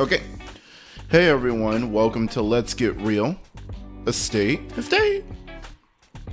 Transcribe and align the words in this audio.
Okay. 0.00 0.22
Hey 1.10 1.28
everyone, 1.28 1.92
welcome 1.92 2.26
to 2.28 2.40
Let's 2.40 2.72
Get 2.72 2.96
Real 2.96 3.36
Estate. 4.06 4.62
Estate. 4.78 5.26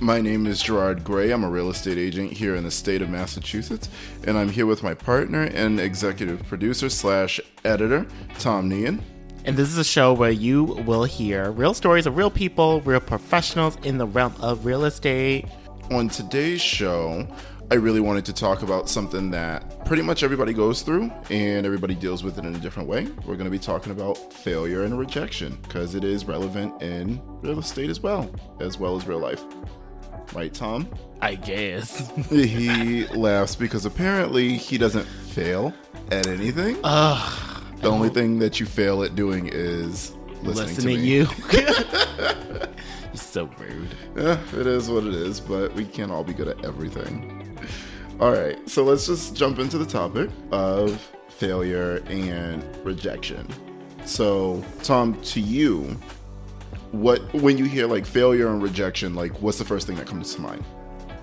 My 0.00 0.22
name 0.22 0.46
is 0.46 0.62
Gerard 0.62 1.06
Rea. 1.06 1.32
I'm 1.32 1.44
a 1.44 1.50
real 1.50 1.68
estate 1.68 1.98
agent 1.98 2.32
here 2.32 2.56
in 2.56 2.64
the 2.64 2.70
state 2.70 3.02
of 3.02 3.10
Massachusetts, 3.10 3.90
and 4.26 4.38
I'm 4.38 4.48
here 4.48 4.64
with 4.64 4.82
my 4.82 4.94
partner 4.94 5.42
and 5.42 5.78
executive 5.78 6.42
producer 6.46 6.88
slash 6.88 7.42
editor, 7.62 8.06
Tom 8.38 8.70
Nean. 8.70 9.02
And 9.44 9.54
this 9.54 9.68
is 9.68 9.76
a 9.76 9.84
show 9.84 10.14
where 10.14 10.30
you 10.30 10.64
will 10.64 11.04
hear 11.04 11.50
real 11.50 11.74
stories 11.74 12.06
of 12.06 12.16
real 12.16 12.30
people, 12.30 12.80
real 12.80 13.00
professionals 13.00 13.76
in 13.82 13.98
the 13.98 14.06
realm 14.06 14.32
of 14.40 14.64
real 14.64 14.86
estate. 14.86 15.44
On 15.90 16.08
today's 16.08 16.62
show, 16.62 17.28
I 17.70 17.74
really 17.74 18.00
wanted 18.00 18.24
to 18.24 18.32
talk 18.32 18.62
about 18.62 18.88
something 18.88 19.30
that 19.32 19.84
pretty 19.84 20.02
much 20.02 20.22
everybody 20.22 20.54
goes 20.54 20.80
through 20.80 21.12
and 21.28 21.66
everybody 21.66 21.94
deals 21.94 22.24
with 22.24 22.38
it 22.38 22.46
in 22.46 22.54
a 22.54 22.58
different 22.58 22.88
way. 22.88 23.06
We're 23.26 23.36
going 23.36 23.44
to 23.44 23.50
be 23.50 23.58
talking 23.58 23.92
about 23.92 24.32
failure 24.32 24.84
and 24.84 24.98
rejection 24.98 25.58
because 25.64 25.94
it 25.94 26.02
is 26.02 26.24
relevant 26.24 26.80
in 26.80 27.20
real 27.42 27.58
estate 27.58 27.90
as 27.90 28.00
well, 28.00 28.30
as 28.60 28.78
well 28.78 28.96
as 28.96 29.06
real 29.06 29.18
life. 29.18 29.44
Right, 30.32 30.52
Tom? 30.52 30.88
I 31.20 31.34
guess. 31.34 32.10
he 32.30 33.06
laughs 33.08 33.54
because 33.54 33.84
apparently 33.84 34.56
he 34.56 34.78
doesn't 34.78 35.04
fail 35.04 35.74
at 36.10 36.26
anything. 36.26 36.78
Ugh. 36.84 37.62
The 37.82 37.90
only 37.90 38.08
thing 38.08 38.38
that 38.38 38.58
you 38.58 38.64
fail 38.64 39.02
at 39.02 39.14
doing 39.14 39.46
is 39.52 40.16
listening, 40.42 40.54
Listen 40.54 40.84
to, 40.84 40.96
to 40.96 41.02
you. 41.02 41.28
You're 43.12 43.14
so 43.14 43.44
rude. 43.58 43.94
Yeah, 44.16 44.40
it 44.58 44.66
is 44.66 44.88
what 44.88 45.04
it 45.04 45.14
is, 45.14 45.38
but 45.38 45.74
we 45.74 45.84
can't 45.84 46.10
all 46.10 46.24
be 46.24 46.32
good 46.32 46.48
at 46.48 46.64
everything. 46.64 47.37
All 48.20 48.32
right, 48.32 48.58
so 48.68 48.82
let's 48.82 49.06
just 49.06 49.36
jump 49.36 49.60
into 49.60 49.78
the 49.78 49.86
topic 49.86 50.28
of 50.50 51.00
failure 51.28 52.02
and 52.08 52.64
rejection. 52.84 53.46
So, 54.04 54.64
Tom, 54.82 55.20
to 55.22 55.40
you, 55.40 55.96
what 56.90 57.20
when 57.32 57.58
you 57.58 57.64
hear 57.66 57.86
like 57.86 58.04
failure 58.04 58.48
and 58.48 58.60
rejection, 58.60 59.14
like 59.14 59.40
what's 59.40 59.58
the 59.58 59.64
first 59.64 59.86
thing 59.86 59.94
that 59.96 60.08
comes 60.08 60.34
to 60.34 60.40
mind? 60.40 60.64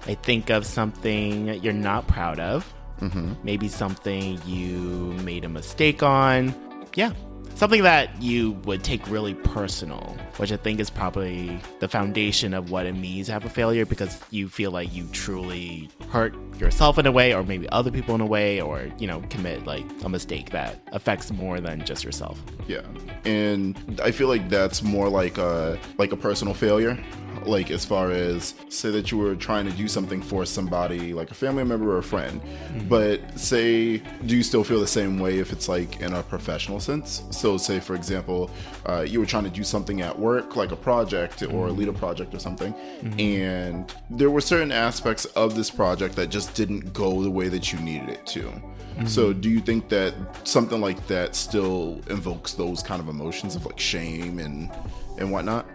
I 0.08 0.14
think 0.14 0.50
of 0.50 0.66
something 0.66 1.62
you're 1.62 1.74
not 1.74 2.08
proud 2.08 2.40
of. 2.40 2.72
Mm-hmm. 3.02 3.34
Maybe 3.44 3.68
something 3.68 4.40
you 4.46 5.18
made 5.24 5.44
a 5.44 5.50
mistake 5.50 6.02
on. 6.02 6.56
Yeah. 6.94 7.12
Something 7.56 7.84
that 7.84 8.22
you 8.22 8.52
would 8.66 8.84
take 8.84 9.10
really 9.10 9.34
personal, 9.34 10.18
which 10.36 10.52
I 10.52 10.58
think 10.58 10.82
is 10.82 10.90
probably 10.90 11.58
the 11.80 11.88
foundation 11.88 12.54
of 12.54 12.70
what 12.70 12.86
it 12.86 12.96
means 12.96 13.28
to 13.28 13.34
have 13.34 13.46
a 13.46 13.50
failure 13.50 13.86
because 13.86 14.22
you 14.30 14.50
feel 14.50 14.72
like 14.72 14.94
you 14.94 15.08
truly 15.14 15.90
hurt 16.10 16.36
yourself 16.60 16.98
in 16.98 17.06
a 17.06 17.14
way, 17.14 17.34
or 17.34 17.44
maybe 17.44 17.70
other 17.70 17.92
people 17.92 18.14
in 18.14 18.20
a 18.20 18.26
way, 18.26 18.60
or, 18.60 18.92
you 19.00 19.08
know, 19.08 19.22
commit 19.30 19.66
like 19.66 19.86
a 20.04 20.10
mistake 20.10 20.50
that 20.50 20.86
affects 20.92 21.32
more 21.32 21.62
than 21.62 21.86
just 21.86 22.04
yourself. 22.04 22.44
Yeah, 22.68 22.82
and 23.24 24.02
I 24.04 24.12
feel 24.12 24.28
like 24.28 24.50
that's 24.50 24.84
more 24.84 25.08
like 25.08 25.38
a 25.38 25.80
like 25.98 26.12
a 26.12 26.18
personal 26.18 26.54
failure. 26.54 27.02
Like 27.48 27.72
as 27.72 27.86
far 27.86 28.12
as 28.12 28.54
say 28.70 28.92
that 28.92 29.12
you 29.12 29.18
were 29.18 29.36
trying 29.36 29.66
to 29.66 29.72
do 29.72 29.88
something 29.88 30.22
for 30.22 30.46
somebody, 30.46 31.14
like 31.14 31.32
a 31.32 31.34
family 31.34 31.64
member 31.64 31.92
or 31.92 32.00
a 32.00 32.04
friend, 32.04 32.42
mm-hmm. 32.42 32.88
but 32.88 33.40
say, 33.40 33.98
do 34.26 34.36
you 34.36 34.44
still 34.44 34.64
feel 34.64 34.80
the 34.80 34.88
same 34.88 35.20
way 35.20 35.40
if 35.40 35.52
it's 35.52 35.70
like 35.70 36.02
in 36.02 36.14
a 36.14 36.24
professional 36.24 36.80
sense? 36.80 37.24
So, 37.32 37.58
say 37.58 37.80
for 37.80 37.96
example, 37.96 38.50
uh, 38.86 39.06
you 39.08 39.20
were 39.20 39.26
trying 39.26 39.46
to 39.46 39.50
do 39.50 39.64
something 39.64 40.02
at 40.02 40.18
work, 40.18 40.56
like 40.56 40.72
a 40.72 40.76
project 40.76 41.44
or 41.44 41.48
mm-hmm. 41.48 41.78
lead 41.78 41.88
a 41.90 41.94
project 41.94 42.34
or 42.34 42.40
something, 42.40 42.74
mm-hmm. 42.74 43.20
and 43.20 43.94
there 44.10 44.30
were 44.30 44.42
certain 44.42 44.72
aspects 44.72 45.26
of 45.26 45.56
this 45.56 45.70
project 45.70 46.16
that 46.16 46.30
just 46.30 46.54
didn't 46.56 46.94
go 46.94 47.22
the 47.24 47.32
way 47.32 47.48
that 47.48 47.72
you 47.72 47.80
needed 47.80 48.10
it 48.10 48.26
to. 48.28 48.52
So, 49.08 49.34
do 49.34 49.50
you 49.50 49.60
think 49.60 49.90
that 49.90 50.14
something 50.48 50.80
like 50.80 51.06
that 51.08 51.36
still 51.36 52.02
invokes 52.10 52.54
those 52.54 52.82
kind 52.82 53.02
of 53.02 53.10
emotions 53.10 53.56
of 53.56 53.66
like 53.66 53.78
shame 53.78 54.40
and 54.40 54.72
and 55.18 55.32
whatnot? 55.32 55.66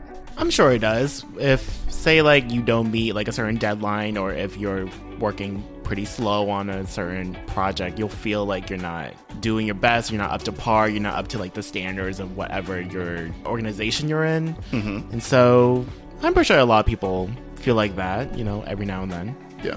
I'm 0.41 0.49
sure 0.51 0.73
it 0.73 0.79
does. 0.79 1.25
If 1.39 1.63
say 1.93 2.23
like 2.23 2.51
you 2.51 2.63
don't 2.63 2.91
meet 2.91 3.15
like 3.15 3.29
a 3.29 3.33
certain 3.33 3.57
deadline 3.57 4.17
or 4.17 4.33
if 4.33 4.57
you're 4.57 4.89
working 5.19 5.63
pretty 5.85 6.07
slow 6.07 6.49
on 6.49 6.71
a 6.71 6.87
certain 6.87 7.37
project, 7.47 7.99
you'll 7.99 8.09
feel 8.09 8.47
like 8.47 8.71
you're 8.71 8.79
not 8.79 9.13
doing 9.43 9.67
your 9.67 9.75
best, 9.75 10.11
you're 10.11 10.21
not 10.21 10.31
up 10.31 10.43
to 10.45 10.53
par, 10.53 10.89
you're 10.89 11.03
not 11.03 11.17
up 11.17 11.29
to 11.29 11.39
like 11.39 11.53
the 11.53 11.63
standards 11.63 12.21
of 12.21 12.39
whatever 12.39 12.81
your 12.81 13.29
organization 13.45 14.09
you're 14.09 14.25
in. 14.25 14.55
Mm-hmm. 14.73 15.13
And 15.13 15.23
so 15.23 15.85
I'm 16.23 16.33
pretty 16.33 16.47
sure 16.47 16.59
a 16.59 16.65
lot 16.65 16.81
of 16.81 16.87
people 16.87 17.31
feel 17.57 17.75
like 17.75 17.97
that, 17.97 18.37
you 18.39 18.45
know, 18.45 18.63
every 18.67 18.87
now 18.87 19.03
and 19.03 19.13
then. 19.13 19.37
Yeah. 19.63 19.77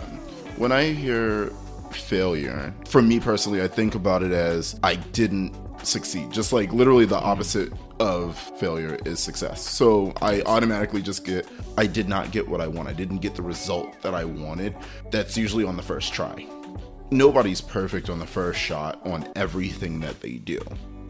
When 0.55 0.71
I 0.71 0.93
hear 0.93 1.47
failure, 1.91 2.73
for 2.87 3.01
me 3.01 3.19
personally, 3.19 3.61
I 3.61 3.67
think 3.67 3.95
about 3.95 4.23
it 4.23 4.31
as 4.31 4.79
I 4.81 4.95
didn't 4.95 5.53
succeed. 5.85 6.31
Just 6.31 6.53
like 6.53 6.71
literally 6.71 7.05
the 7.05 7.19
opposite 7.19 7.73
of 8.03 8.37
failure 8.37 8.97
is 9.05 9.21
success. 9.21 9.61
So 9.65 10.11
I 10.21 10.41
automatically 10.41 11.01
just 11.01 11.23
get, 11.23 11.47
I 11.77 11.87
did 11.87 12.09
not 12.09 12.31
get 12.31 12.45
what 12.45 12.59
I 12.59 12.67
want. 12.67 12.89
I 12.89 12.93
didn't 12.93 13.19
get 13.19 13.33
the 13.33 13.41
result 13.41 14.01
that 14.01 14.13
I 14.13 14.25
wanted. 14.25 14.75
That's 15.09 15.37
usually 15.37 15.63
on 15.63 15.77
the 15.77 15.83
first 15.83 16.13
try. 16.13 16.45
Nobody's 17.11 17.61
perfect 17.61 18.09
on 18.09 18.19
the 18.19 18.27
first 18.27 18.59
shot 18.59 18.99
on 19.05 19.25
everything 19.37 20.01
that 20.01 20.19
they 20.19 20.33
do. 20.33 20.59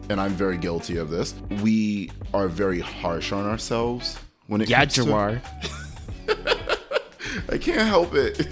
And 0.08 0.20
I'm 0.20 0.34
very 0.34 0.56
guilty 0.56 0.96
of 0.98 1.10
this. 1.10 1.34
We 1.62 2.12
are 2.32 2.46
very 2.46 2.78
harsh 2.78 3.32
on 3.32 3.44
ourselves 3.44 4.16
when 4.46 4.60
it 4.60 4.68
Yeah, 4.68 4.80
comes 4.80 4.94
to 4.94 5.04
Gerard. 5.04 5.42
I 7.48 7.58
can't 7.58 7.88
help 7.88 8.14
it. 8.14 8.46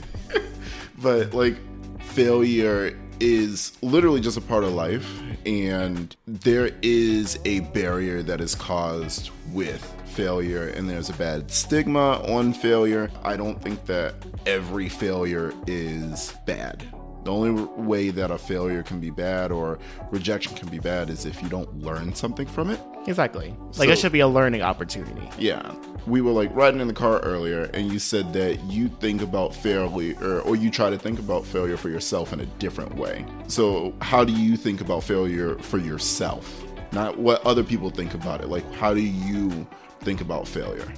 but 0.98 1.32
like 1.32 1.56
failure 2.00 2.98
is 3.22 3.78
literally 3.82 4.20
just 4.20 4.36
a 4.36 4.40
part 4.40 4.64
of 4.64 4.72
life 4.72 5.22
and 5.46 6.16
there 6.26 6.70
is 6.82 7.38
a 7.44 7.60
barrier 7.60 8.20
that 8.20 8.40
is 8.40 8.56
caused 8.56 9.30
with 9.52 9.80
failure 10.06 10.68
and 10.70 10.90
there's 10.90 11.08
a 11.08 11.12
bad 11.12 11.48
stigma 11.48 12.20
on 12.28 12.52
failure. 12.52 13.08
I 13.22 13.36
don't 13.36 13.62
think 13.62 13.86
that 13.86 14.14
every 14.44 14.88
failure 14.88 15.54
is 15.68 16.34
bad. 16.46 16.84
The 17.24 17.32
only 17.32 17.62
way 17.76 18.10
that 18.10 18.30
a 18.30 18.38
failure 18.38 18.82
can 18.82 18.98
be 18.98 19.10
bad 19.10 19.52
or 19.52 19.78
rejection 20.10 20.56
can 20.56 20.68
be 20.68 20.80
bad 20.80 21.08
is 21.08 21.24
if 21.24 21.40
you 21.42 21.48
don't 21.48 21.72
learn 21.80 22.14
something 22.14 22.46
from 22.46 22.70
it. 22.70 22.80
Exactly. 23.06 23.54
Like 23.78 23.88
it 23.88 23.98
should 23.98 24.12
be 24.12 24.20
a 24.20 24.28
learning 24.28 24.62
opportunity. 24.62 25.28
Yeah. 25.38 25.74
We 26.06 26.20
were 26.20 26.32
like 26.32 26.54
riding 26.54 26.80
in 26.80 26.88
the 26.88 26.94
car 26.94 27.20
earlier, 27.20 27.70
and 27.74 27.92
you 27.92 28.00
said 28.00 28.32
that 28.32 28.60
you 28.64 28.88
think 28.88 29.22
about 29.22 29.54
failure, 29.54 30.16
or, 30.20 30.40
or 30.40 30.56
you 30.56 30.68
try 30.68 30.90
to 30.90 30.98
think 30.98 31.20
about 31.20 31.44
failure 31.44 31.76
for 31.76 31.90
yourself 31.90 32.32
in 32.32 32.40
a 32.40 32.46
different 32.46 32.96
way. 32.96 33.24
So, 33.46 33.94
how 34.00 34.24
do 34.24 34.32
you 34.32 34.56
think 34.56 34.80
about 34.80 35.04
failure 35.04 35.56
for 35.58 35.78
yourself? 35.78 36.64
Not 36.90 37.18
what 37.18 37.44
other 37.46 37.62
people 37.62 37.90
think 37.90 38.14
about 38.14 38.40
it. 38.40 38.48
Like, 38.48 38.70
how 38.74 38.92
do 38.92 39.00
you 39.00 39.64
think 40.00 40.20
about 40.20 40.48
failure? 40.48 40.92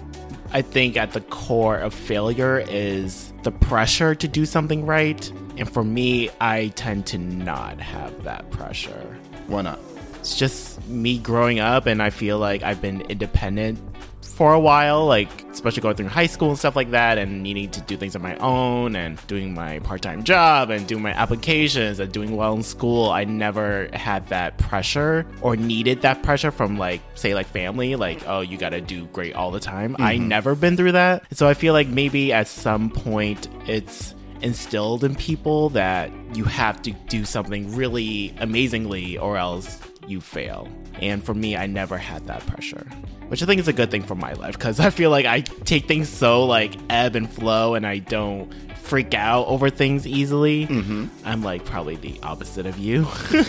I 0.52 0.62
think 0.62 0.96
at 0.96 1.12
the 1.12 1.20
core 1.20 1.76
of 1.76 1.92
failure 1.92 2.64
is 2.68 3.32
the 3.42 3.50
pressure 3.50 4.14
to 4.14 4.28
do 4.28 4.46
something 4.46 4.86
right. 4.86 5.30
And 5.56 5.70
for 5.70 5.84
me, 5.84 6.30
I 6.40 6.68
tend 6.68 7.06
to 7.06 7.18
not 7.18 7.80
have 7.80 8.24
that 8.24 8.50
pressure. 8.50 9.16
Why 9.46 9.62
not? 9.62 9.78
It's 10.20 10.36
just 10.36 10.84
me 10.88 11.18
growing 11.18 11.60
up, 11.60 11.86
and 11.86 12.02
I 12.02 12.10
feel 12.10 12.38
like 12.38 12.62
I've 12.62 12.80
been 12.80 13.02
independent 13.02 13.78
for 14.22 14.52
a 14.52 14.58
while, 14.58 15.06
like 15.06 15.28
especially 15.50 15.80
going 15.80 15.94
through 15.94 16.08
high 16.08 16.26
school 16.26 16.48
and 16.48 16.58
stuff 16.58 16.74
like 16.74 16.90
that, 16.90 17.18
and 17.18 17.42
needing 17.42 17.70
to 17.70 17.80
do 17.82 17.96
things 17.96 18.16
on 18.16 18.22
my 18.22 18.34
own, 18.38 18.96
and 18.96 19.24
doing 19.26 19.54
my 19.54 19.78
part 19.80 20.02
time 20.02 20.24
job, 20.24 20.70
and 20.70 20.86
doing 20.88 21.02
my 21.02 21.12
applications, 21.12 22.00
and 22.00 22.10
doing 22.10 22.34
well 22.36 22.54
in 22.54 22.62
school. 22.62 23.10
I 23.10 23.24
never 23.24 23.88
had 23.92 24.26
that 24.30 24.58
pressure 24.58 25.24
or 25.40 25.56
needed 25.56 26.00
that 26.02 26.22
pressure 26.22 26.50
from, 26.50 26.78
like, 26.78 27.00
say, 27.14 27.34
like 27.34 27.46
family, 27.46 27.94
like, 27.94 28.26
oh, 28.26 28.40
you 28.40 28.56
gotta 28.56 28.80
do 28.80 29.04
great 29.06 29.34
all 29.34 29.50
the 29.50 29.60
time. 29.60 29.94
I 30.00 30.16
mm-hmm. 30.16 30.26
never 30.26 30.54
been 30.56 30.76
through 30.76 30.92
that. 30.92 31.22
So 31.32 31.46
I 31.46 31.54
feel 31.54 31.74
like 31.74 31.86
maybe 31.86 32.32
at 32.32 32.48
some 32.48 32.90
point 32.90 33.46
it's 33.68 34.14
instilled 34.40 35.04
in 35.04 35.14
people 35.14 35.68
that 35.70 36.10
you 36.34 36.44
have 36.44 36.80
to 36.82 36.92
do 37.08 37.24
something 37.24 37.74
really 37.74 38.34
amazingly 38.38 39.18
or 39.18 39.36
else 39.36 39.78
you 40.06 40.20
fail. 40.20 40.68
And 41.00 41.24
for 41.24 41.34
me, 41.34 41.56
I 41.56 41.66
never 41.66 41.98
had 41.98 42.26
that 42.26 42.46
pressure, 42.46 42.86
which 43.28 43.42
I 43.42 43.46
think 43.46 43.60
is 43.60 43.68
a 43.68 43.72
good 43.72 43.90
thing 43.90 44.02
for 44.02 44.14
my 44.14 44.32
life 44.34 44.56
because 44.58 44.80
I 44.80 44.90
feel 44.90 45.10
like 45.10 45.26
I 45.26 45.40
take 45.40 45.86
things 45.86 46.08
so 46.08 46.44
like 46.44 46.74
ebb 46.90 47.16
and 47.16 47.30
flow 47.30 47.74
and 47.74 47.86
I 47.86 47.98
don't 47.98 48.52
freak 48.78 49.14
out 49.14 49.46
over 49.46 49.70
things 49.70 50.06
easily. 50.06 50.66
Mm-hmm. 50.66 51.06
I'm 51.24 51.42
like 51.42 51.64
probably 51.64 51.96
the 51.96 52.18
opposite 52.22 52.66
of 52.66 52.78
you. 52.78 53.06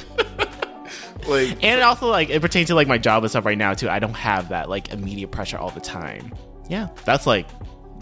Like, 1.27 1.63
and 1.63 1.81
also 1.81 2.07
like 2.09 2.29
it 2.29 2.41
pertains 2.41 2.67
to 2.67 2.75
like 2.75 2.87
my 2.87 2.97
job 2.97 3.23
and 3.23 3.29
stuff 3.29 3.45
right 3.45 3.57
now 3.57 3.73
too. 3.73 3.89
I 3.89 3.99
don't 3.99 4.13
have 4.13 4.49
that 4.49 4.69
like 4.69 4.91
immediate 4.91 5.31
pressure 5.31 5.57
all 5.57 5.71
the 5.71 5.79
time. 5.79 6.33
Yeah, 6.69 6.89
that's 7.03 7.27
like 7.27 7.47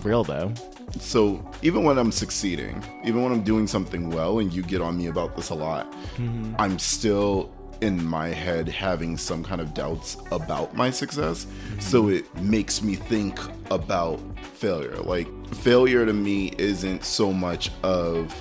real 0.03 0.23
though. 0.23 0.53
So 0.99 1.43
even 1.61 1.83
when 1.83 1.97
I'm 1.97 2.11
succeeding, 2.11 2.83
even 3.03 3.23
when 3.23 3.31
I'm 3.31 3.43
doing 3.43 3.67
something 3.67 4.09
well, 4.09 4.39
and 4.39 4.53
you 4.53 4.61
get 4.63 4.81
on 4.81 4.97
me 4.97 5.07
about 5.07 5.35
this 5.35 5.49
a 5.49 5.55
lot, 5.55 5.91
mm-hmm. 5.91 6.55
I'm 6.59 6.79
still 6.79 7.51
in 7.81 8.03
my 8.05 8.29
head 8.29 8.69
having 8.69 9.17
some 9.17 9.43
kind 9.43 9.59
of 9.59 9.73
doubts 9.73 10.17
about 10.31 10.73
my 10.73 10.89
success. 10.89 11.45
Mm-hmm. 11.45 11.79
So 11.79 12.07
it 12.09 12.33
makes 12.41 12.81
me 12.81 12.95
think 12.95 13.37
about 13.71 14.21
failure. 14.53 14.95
Like, 14.97 15.27
failure 15.55 16.05
to 16.05 16.13
me 16.13 16.53
isn't 16.57 17.03
so 17.03 17.33
much 17.33 17.71
of 17.83 18.33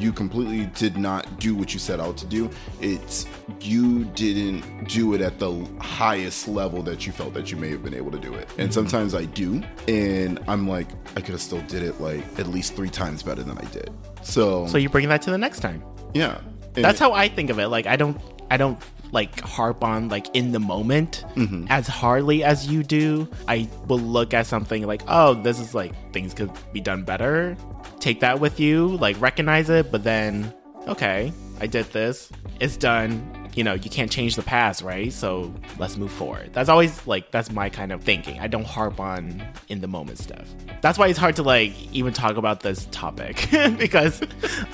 you 0.00 0.12
completely 0.12 0.66
did 0.74 0.96
not 0.96 1.38
do 1.38 1.54
what 1.54 1.72
you 1.72 1.80
set 1.80 2.00
out 2.00 2.16
to 2.18 2.26
do. 2.26 2.50
It's 2.80 3.26
you 3.60 4.04
didn't 4.04 4.88
do 4.88 5.14
it 5.14 5.20
at 5.20 5.38
the 5.38 5.66
highest 5.80 6.48
level 6.48 6.82
that 6.84 7.06
you 7.06 7.12
felt 7.12 7.34
that 7.34 7.50
you 7.50 7.56
may 7.56 7.70
have 7.70 7.82
been 7.82 7.94
able 7.94 8.10
to 8.10 8.18
do 8.18 8.34
it. 8.34 8.48
And 8.58 8.72
sometimes 8.72 9.14
I 9.14 9.24
do, 9.24 9.62
and 9.86 10.38
I'm 10.48 10.68
like, 10.68 10.88
I 11.16 11.20
could 11.20 11.30
have 11.30 11.40
still 11.40 11.62
did 11.62 11.82
it 11.82 12.00
like 12.00 12.24
at 12.38 12.46
least 12.46 12.74
three 12.74 12.90
times 12.90 13.22
better 13.22 13.42
than 13.42 13.58
I 13.58 13.64
did. 13.66 13.90
So, 14.22 14.66
So 14.66 14.78
you're 14.78 14.90
bringing 14.90 15.10
that 15.10 15.22
to 15.22 15.30
the 15.30 15.38
next 15.38 15.60
time. 15.60 15.82
yeah, 16.14 16.40
And 16.76 16.84
That's 16.84 16.98
how 16.98 17.12
I 17.12 17.28
think 17.28 17.50
of 17.50 17.58
it. 17.58 17.68
Like 17.68 17.86
I 17.86 17.96
don't 17.96 18.20
I 18.50 18.56
don't 18.56 18.80
like 19.12 19.40
harp 19.40 19.82
on 19.84 20.08
like 20.08 20.34
in 20.34 20.52
the 20.52 20.60
moment 20.60 21.24
mm-hmm. 21.34 21.66
as 21.70 21.86
hardly 21.86 22.44
as 22.44 22.66
you 22.66 22.82
do. 22.82 23.28
I 23.46 23.68
will 23.86 24.00
look 24.00 24.34
at 24.34 24.46
something 24.46 24.86
like, 24.86 25.02
oh, 25.08 25.34
this 25.34 25.58
is 25.58 25.74
like 25.74 26.12
things 26.12 26.34
could 26.34 26.50
be 26.72 26.80
done 26.80 27.04
better. 27.04 27.56
Take 28.00 28.20
that 28.20 28.40
with 28.40 28.60
you, 28.60 28.96
like 28.96 29.20
recognize 29.20 29.70
it, 29.70 29.90
but 29.90 30.04
then 30.04 30.52
okay, 30.86 31.32
I 31.60 31.66
did 31.66 31.86
this. 31.86 32.30
It's 32.60 32.76
done. 32.76 33.34
You 33.54 33.64
know, 33.64 33.74
you 33.74 33.90
can't 33.90 34.10
change 34.10 34.36
the 34.36 34.42
past, 34.42 34.82
right? 34.82 35.12
So 35.12 35.52
let's 35.78 35.96
move 35.96 36.12
forward. 36.12 36.50
That's 36.52 36.68
always 36.68 37.04
like 37.06 37.32
that's 37.32 37.50
my 37.50 37.68
kind 37.68 37.90
of 37.90 38.02
thinking. 38.02 38.38
I 38.38 38.46
don't 38.46 38.66
harp 38.66 39.00
on 39.00 39.42
in 39.68 39.80
the 39.80 39.88
moment 39.88 40.18
stuff. 40.18 40.48
That's 40.80 40.96
why 40.96 41.08
it's 41.08 41.18
hard 41.18 41.34
to 41.36 41.42
like 41.42 41.72
even 41.92 42.12
talk 42.12 42.36
about 42.36 42.60
this 42.60 42.86
topic 42.92 43.48
because 43.78 44.20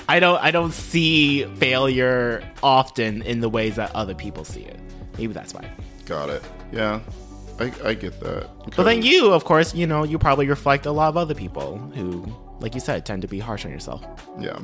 I 0.07 0.19
don't 0.19 0.39
I 0.41 0.51
don't 0.51 0.71
see 0.71 1.45
failure 1.55 2.43
often 2.61 3.23
in 3.23 3.39
the 3.39 3.49
ways 3.49 3.75
that 3.77 3.93
other 3.95 4.13
people 4.13 4.45
see 4.45 4.61
it. 4.61 4.79
Maybe 5.17 5.33
that's 5.33 5.53
why. 5.53 5.69
got 6.05 6.29
it. 6.29 6.43
Yeah, 6.71 6.99
I, 7.59 7.71
I 7.83 7.93
get 7.93 8.19
that. 8.19 8.49
But 8.75 8.83
then 8.83 9.01
you, 9.01 9.31
of 9.31 9.45
course, 9.45 9.73
you 9.73 9.87
know, 9.87 10.03
you 10.03 10.19
probably 10.19 10.47
reflect 10.47 10.85
a 10.85 10.91
lot 10.91 11.09
of 11.09 11.17
other 11.17 11.33
people 11.33 11.77
who, 11.95 12.25
like 12.59 12.73
you 12.73 12.81
said, 12.81 13.05
tend 13.05 13.21
to 13.21 13.27
be 13.27 13.39
harsh 13.39 13.65
on 13.65 13.71
yourself. 13.71 14.05
Yeah. 14.39 14.59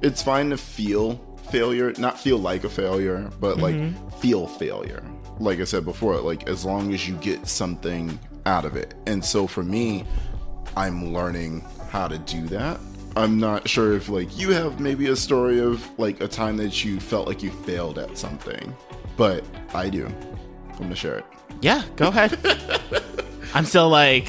It's 0.00 0.22
fine 0.22 0.50
to 0.50 0.56
feel 0.56 1.16
failure, 1.50 1.92
not 1.98 2.18
feel 2.18 2.38
like 2.38 2.64
a 2.64 2.68
failure, 2.68 3.30
but 3.40 3.58
like 3.58 3.74
mm-hmm. 3.74 4.08
feel 4.18 4.46
failure. 4.46 5.02
Like 5.38 5.60
I 5.60 5.64
said 5.64 5.84
before, 5.84 6.16
like 6.16 6.48
as 6.48 6.64
long 6.64 6.92
as 6.92 7.08
you 7.08 7.16
get 7.16 7.46
something 7.46 8.18
out 8.46 8.64
of 8.64 8.76
it. 8.76 8.94
And 9.06 9.24
so 9.24 9.46
for 9.46 9.62
me, 9.62 10.04
I'm 10.76 11.12
learning 11.12 11.60
how 11.90 12.08
to 12.08 12.18
do 12.18 12.46
that. 12.48 12.80
I'm 13.14 13.38
not 13.38 13.68
sure 13.68 13.92
if 13.92 14.08
like 14.08 14.36
you 14.38 14.52
have 14.52 14.80
maybe 14.80 15.08
a 15.08 15.16
story 15.16 15.60
of 15.60 15.86
like 15.98 16.20
a 16.20 16.28
time 16.28 16.56
that 16.56 16.84
you 16.84 16.98
felt 16.98 17.28
like 17.28 17.42
you 17.42 17.50
failed 17.50 17.98
at 17.98 18.16
something, 18.16 18.74
but 19.16 19.44
I 19.74 19.90
do. 19.90 20.06
I'm 20.70 20.78
gonna 20.78 20.96
share 20.96 21.18
it. 21.18 21.26
Yeah, 21.60 21.82
go 21.96 22.08
ahead. 22.08 22.38
I'm 23.54 23.66
still 23.66 23.90
like, 23.90 24.28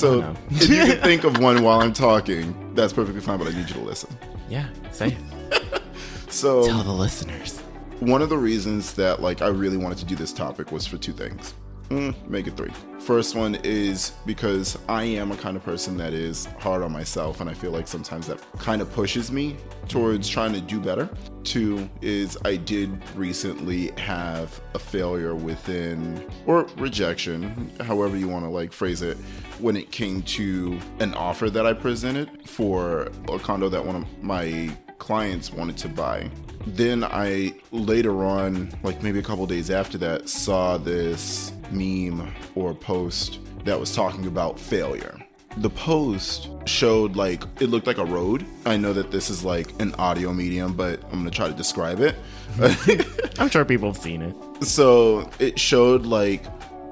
So 0.00 0.34
if 0.50 0.68
you 0.68 0.84
can 0.86 1.02
think 1.02 1.24
of 1.24 1.38
one 1.38 1.62
while 1.62 1.80
I'm 1.80 1.92
talking, 1.92 2.74
that's 2.74 2.92
perfectly 2.92 3.20
fine, 3.20 3.38
but 3.38 3.48
I 3.48 3.50
need 3.50 3.68
you 3.68 3.74
to 3.74 3.80
listen. 3.80 4.16
yeah, 4.48 4.66
say, 4.92 5.16
So 6.28 6.66
tell 6.66 6.82
the 6.82 6.92
listeners. 6.92 7.58
one 8.00 8.22
of 8.22 8.28
the 8.28 8.38
reasons 8.38 8.94
that 8.94 9.20
like 9.20 9.42
I 9.42 9.48
really 9.48 9.76
wanted 9.76 9.98
to 9.98 10.04
do 10.04 10.16
this 10.16 10.32
topic 10.32 10.72
was 10.72 10.86
for 10.86 10.96
two 10.96 11.12
things. 11.12 11.54
Mm, 11.90 12.14
make 12.28 12.46
it 12.46 12.56
three. 12.56 12.70
First 13.00 13.34
one 13.34 13.56
is 13.64 14.12
because 14.24 14.78
I 14.88 15.02
am 15.02 15.32
a 15.32 15.36
kind 15.36 15.56
of 15.56 15.64
person 15.64 15.96
that 15.96 16.12
is 16.12 16.46
hard 16.60 16.82
on 16.82 16.92
myself, 16.92 17.40
and 17.40 17.50
I 17.50 17.54
feel 17.54 17.72
like 17.72 17.88
sometimes 17.88 18.28
that 18.28 18.40
kind 18.58 18.80
of 18.80 18.92
pushes 18.92 19.32
me 19.32 19.56
towards 19.88 20.28
trying 20.28 20.52
to 20.52 20.60
do 20.60 20.78
better. 20.78 21.10
Two 21.42 21.90
is 22.00 22.38
I 22.44 22.56
did 22.56 23.02
recently 23.16 23.90
have 23.98 24.60
a 24.74 24.78
failure 24.78 25.34
within, 25.34 26.24
or 26.46 26.68
rejection, 26.76 27.72
however 27.80 28.16
you 28.16 28.28
want 28.28 28.44
to 28.44 28.50
like 28.50 28.72
phrase 28.72 29.02
it, 29.02 29.16
when 29.58 29.76
it 29.76 29.90
came 29.90 30.22
to 30.22 30.78
an 31.00 31.12
offer 31.14 31.50
that 31.50 31.66
I 31.66 31.72
presented 31.72 32.48
for 32.48 33.08
a 33.28 33.38
condo 33.40 33.68
that 33.68 33.84
one 33.84 33.96
of 33.96 34.22
my 34.22 34.70
clients 34.98 35.52
wanted 35.52 35.76
to 35.78 35.88
buy. 35.88 36.30
Then 36.66 37.04
I 37.04 37.54
later 37.72 38.24
on, 38.24 38.70
like 38.82 39.02
maybe 39.02 39.18
a 39.18 39.22
couple 39.22 39.46
days 39.46 39.70
after 39.70 39.98
that, 39.98 40.28
saw 40.28 40.76
this 40.76 41.52
meme 41.70 42.32
or 42.54 42.74
post 42.74 43.38
that 43.64 43.78
was 43.78 43.94
talking 43.94 44.26
about 44.26 44.58
failure. 44.58 45.18
The 45.56 45.70
post 45.70 46.48
showed 46.64 47.16
like 47.16 47.42
it 47.60 47.68
looked 47.68 47.86
like 47.86 47.98
a 47.98 48.04
road. 48.04 48.46
I 48.66 48.76
know 48.76 48.92
that 48.92 49.10
this 49.10 49.30
is 49.30 49.44
like 49.44 49.68
an 49.80 49.94
audio 49.96 50.32
medium, 50.32 50.74
but 50.74 51.02
I'm 51.04 51.18
gonna 51.18 51.30
try 51.30 51.48
to 51.48 51.54
describe 51.54 52.00
it. 52.00 52.14
I'm 53.38 53.48
sure 53.48 53.64
people 53.64 53.92
have 53.92 54.00
seen 54.00 54.22
it. 54.22 54.64
so 54.64 55.28
it 55.38 55.58
showed 55.58 56.06
like 56.06 56.44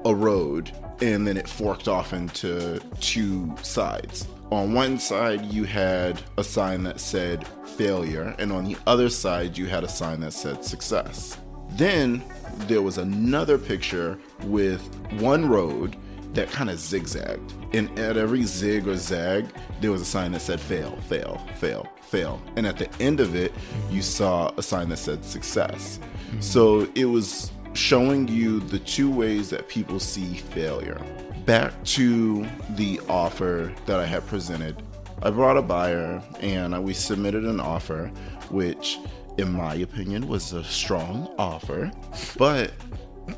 a 0.05 0.13
road 0.13 0.71
and 1.01 1.25
then 1.25 1.37
it 1.37 1.47
forked 1.47 1.87
off 1.87 2.13
into 2.13 2.79
two 2.99 3.53
sides. 3.61 4.27
On 4.51 4.73
one 4.73 4.97
side, 4.97 5.45
you 5.45 5.63
had 5.63 6.21
a 6.37 6.43
sign 6.43 6.81
that 6.83 6.99
said 6.99 7.47
failure, 7.77 8.35
and 8.39 8.51
on 8.51 8.65
the 8.65 8.77
other 8.87 9.07
side, 9.07 9.55
you 9.55 9.67
had 9.67 9.83
a 9.83 9.87
sign 9.87 10.21
that 10.21 10.33
said 10.33 10.65
success. 10.65 11.37
Then 11.73 12.23
there 12.67 12.81
was 12.81 12.97
another 12.97 13.59
picture 13.59 14.17
with 14.45 14.81
one 15.19 15.47
road 15.47 15.95
that 16.33 16.49
kind 16.49 16.71
of 16.71 16.79
zigzagged. 16.79 17.53
And 17.73 17.97
at 17.99 18.17
every 18.17 18.43
zig 18.43 18.87
or 18.87 18.97
zag, 18.97 19.45
there 19.81 19.91
was 19.91 20.01
a 20.01 20.05
sign 20.05 20.31
that 20.31 20.41
said 20.41 20.59
fail, 20.59 20.95
fail, 21.07 21.39
fail, 21.57 21.87
fail. 22.01 22.41
And 22.55 22.65
at 22.65 22.77
the 22.77 22.91
end 22.99 23.19
of 23.19 23.35
it, 23.35 23.53
you 23.91 24.01
saw 24.01 24.51
a 24.57 24.63
sign 24.63 24.89
that 24.89 24.97
said 24.97 25.23
success. 25.23 25.99
Hmm. 26.31 26.41
So 26.41 26.87
it 26.95 27.05
was 27.05 27.51
showing 27.73 28.27
you 28.27 28.59
the 28.59 28.79
two 28.79 29.09
ways 29.11 29.49
that 29.49 29.67
people 29.67 29.99
see 29.99 30.35
failure. 30.35 31.01
Back 31.45 31.83
to 31.85 32.45
the 32.71 32.99
offer 33.09 33.73
that 33.85 33.99
I 33.99 34.05
had 34.05 34.25
presented. 34.27 34.83
I 35.21 35.31
brought 35.31 35.57
a 35.57 35.61
buyer 35.61 36.21
and 36.39 36.83
we 36.83 36.93
submitted 36.93 37.43
an 37.43 37.59
offer, 37.59 38.07
which, 38.49 38.99
in 39.37 39.51
my 39.51 39.75
opinion, 39.75 40.27
was 40.27 40.53
a 40.53 40.63
strong 40.63 41.33
offer, 41.37 41.91
but 42.37 42.71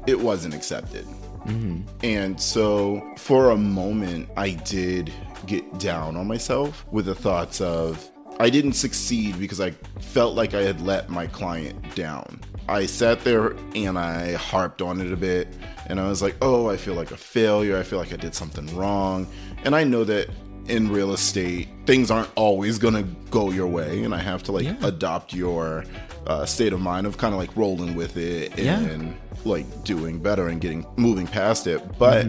it 0.08 0.20
wasn't 0.20 0.54
accepted. 0.54 1.06
Mm-hmm. 1.46 1.82
And 2.04 2.40
so 2.40 3.02
for 3.18 3.52
a 3.52 3.58
moment, 3.58 4.30
I 4.38 4.52
did 4.52 5.12
get 5.48 5.80
down 5.80 6.16
on 6.16 6.28
myself 6.28 6.86
with 6.92 7.06
the 7.06 7.16
thoughts 7.16 7.62
of 7.62 8.12
I 8.40 8.50
didn't 8.50 8.74
succeed 8.74 9.40
because 9.40 9.62
I 9.62 9.72
felt 10.00 10.36
like 10.36 10.54
I 10.54 10.62
had 10.62 10.82
let 10.82 11.10
my 11.10 11.28
client 11.28 11.96
down. 11.96 12.40
I 12.72 12.86
sat 12.86 13.24
there 13.24 13.56
and 13.76 14.00
I 14.00 14.34
harped 14.34 14.82
on 14.82 15.02
it 15.02 15.12
a 15.12 15.18
bit 15.18 15.48
and 15.88 16.00
I 16.00 16.08
was 16.08 16.22
like, 16.22 16.36
oh, 16.42 16.70
I 16.70 16.78
feel 16.78 16.94
like 16.94 17.12
a 17.12 17.18
failure. 17.18 17.78
I 17.78 17.84
feel 17.84 18.00
like 18.00 18.14
I 18.14 18.16
did 18.18 18.34
something 18.34 18.74
wrong. 18.76 19.28
And 19.66 19.76
I 19.76 19.84
know 19.84 20.04
that 20.06 20.30
in 20.68 20.90
real 20.90 21.12
estate, 21.12 21.68
things 21.86 22.10
aren't 22.10 22.30
always 22.36 22.78
going 22.80 22.94
to 22.94 23.04
go 23.30 23.52
your 23.52 23.68
way. 23.68 24.04
And 24.04 24.14
I 24.16 24.20
have 24.20 24.42
to 24.44 24.52
like 24.54 24.64
Yeah. 24.66 24.78
adopt 24.84 25.34
your 25.34 25.84
uh, 26.28 26.46
state 26.46 26.72
of 26.72 26.80
mind 26.80 27.08
of 27.08 27.18
kind 27.18 27.34
of 27.34 27.40
like 27.40 27.56
rolling 27.58 27.94
with 27.96 28.16
it 28.16 28.58
Yeah. 28.58 28.80
and 28.80 29.16
like 29.44 29.66
doing 29.84 30.20
better 30.20 30.48
and 30.48 30.62
getting 30.62 30.86
moving 30.96 31.28
past 31.28 31.68
it. 31.68 31.82
But 32.00 32.26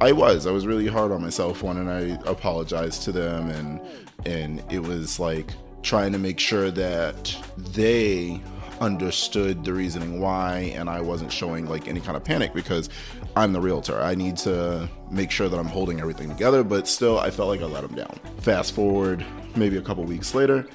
I 0.00 0.12
was, 0.12 0.46
I 0.46 0.50
was 0.52 0.66
really 0.66 0.86
hard 0.86 1.12
on 1.12 1.20
myself 1.22 1.62
one, 1.62 1.76
and 1.76 1.90
I 1.90 2.18
apologized 2.30 3.02
to 3.04 3.12
them, 3.12 3.48
and 3.50 3.80
and 4.26 4.62
it 4.72 4.80
was 4.82 5.18
like 5.20 5.50
trying 5.82 6.12
to 6.12 6.18
make 6.18 6.38
sure 6.40 6.70
that 6.70 7.36
they 7.74 8.40
understood 8.80 9.64
the 9.64 9.72
reasoning 9.72 10.20
why, 10.20 10.72
and 10.74 10.88
I 10.88 11.00
wasn't 11.00 11.32
showing 11.32 11.66
like 11.66 11.88
any 11.88 12.00
kind 12.00 12.16
of 12.16 12.24
panic 12.24 12.52
because 12.54 12.90
I'm 13.36 13.52
the 13.52 13.60
realtor. 13.60 14.00
I 14.00 14.14
need 14.14 14.36
to 14.38 14.88
make 15.10 15.30
sure 15.30 15.48
that 15.48 15.58
I'm 15.58 15.66
holding 15.66 16.00
everything 16.00 16.28
together, 16.28 16.64
but 16.64 16.88
still, 16.88 17.18
I 17.18 17.30
felt 17.30 17.48
like 17.48 17.60
I 17.60 17.66
let 17.66 17.82
them 17.82 17.94
down. 17.94 18.18
Fast 18.40 18.74
forward, 18.74 19.24
maybe 19.56 19.76
a 19.76 19.82
couple 19.82 20.04
weeks 20.04 20.34
later, 20.34 20.66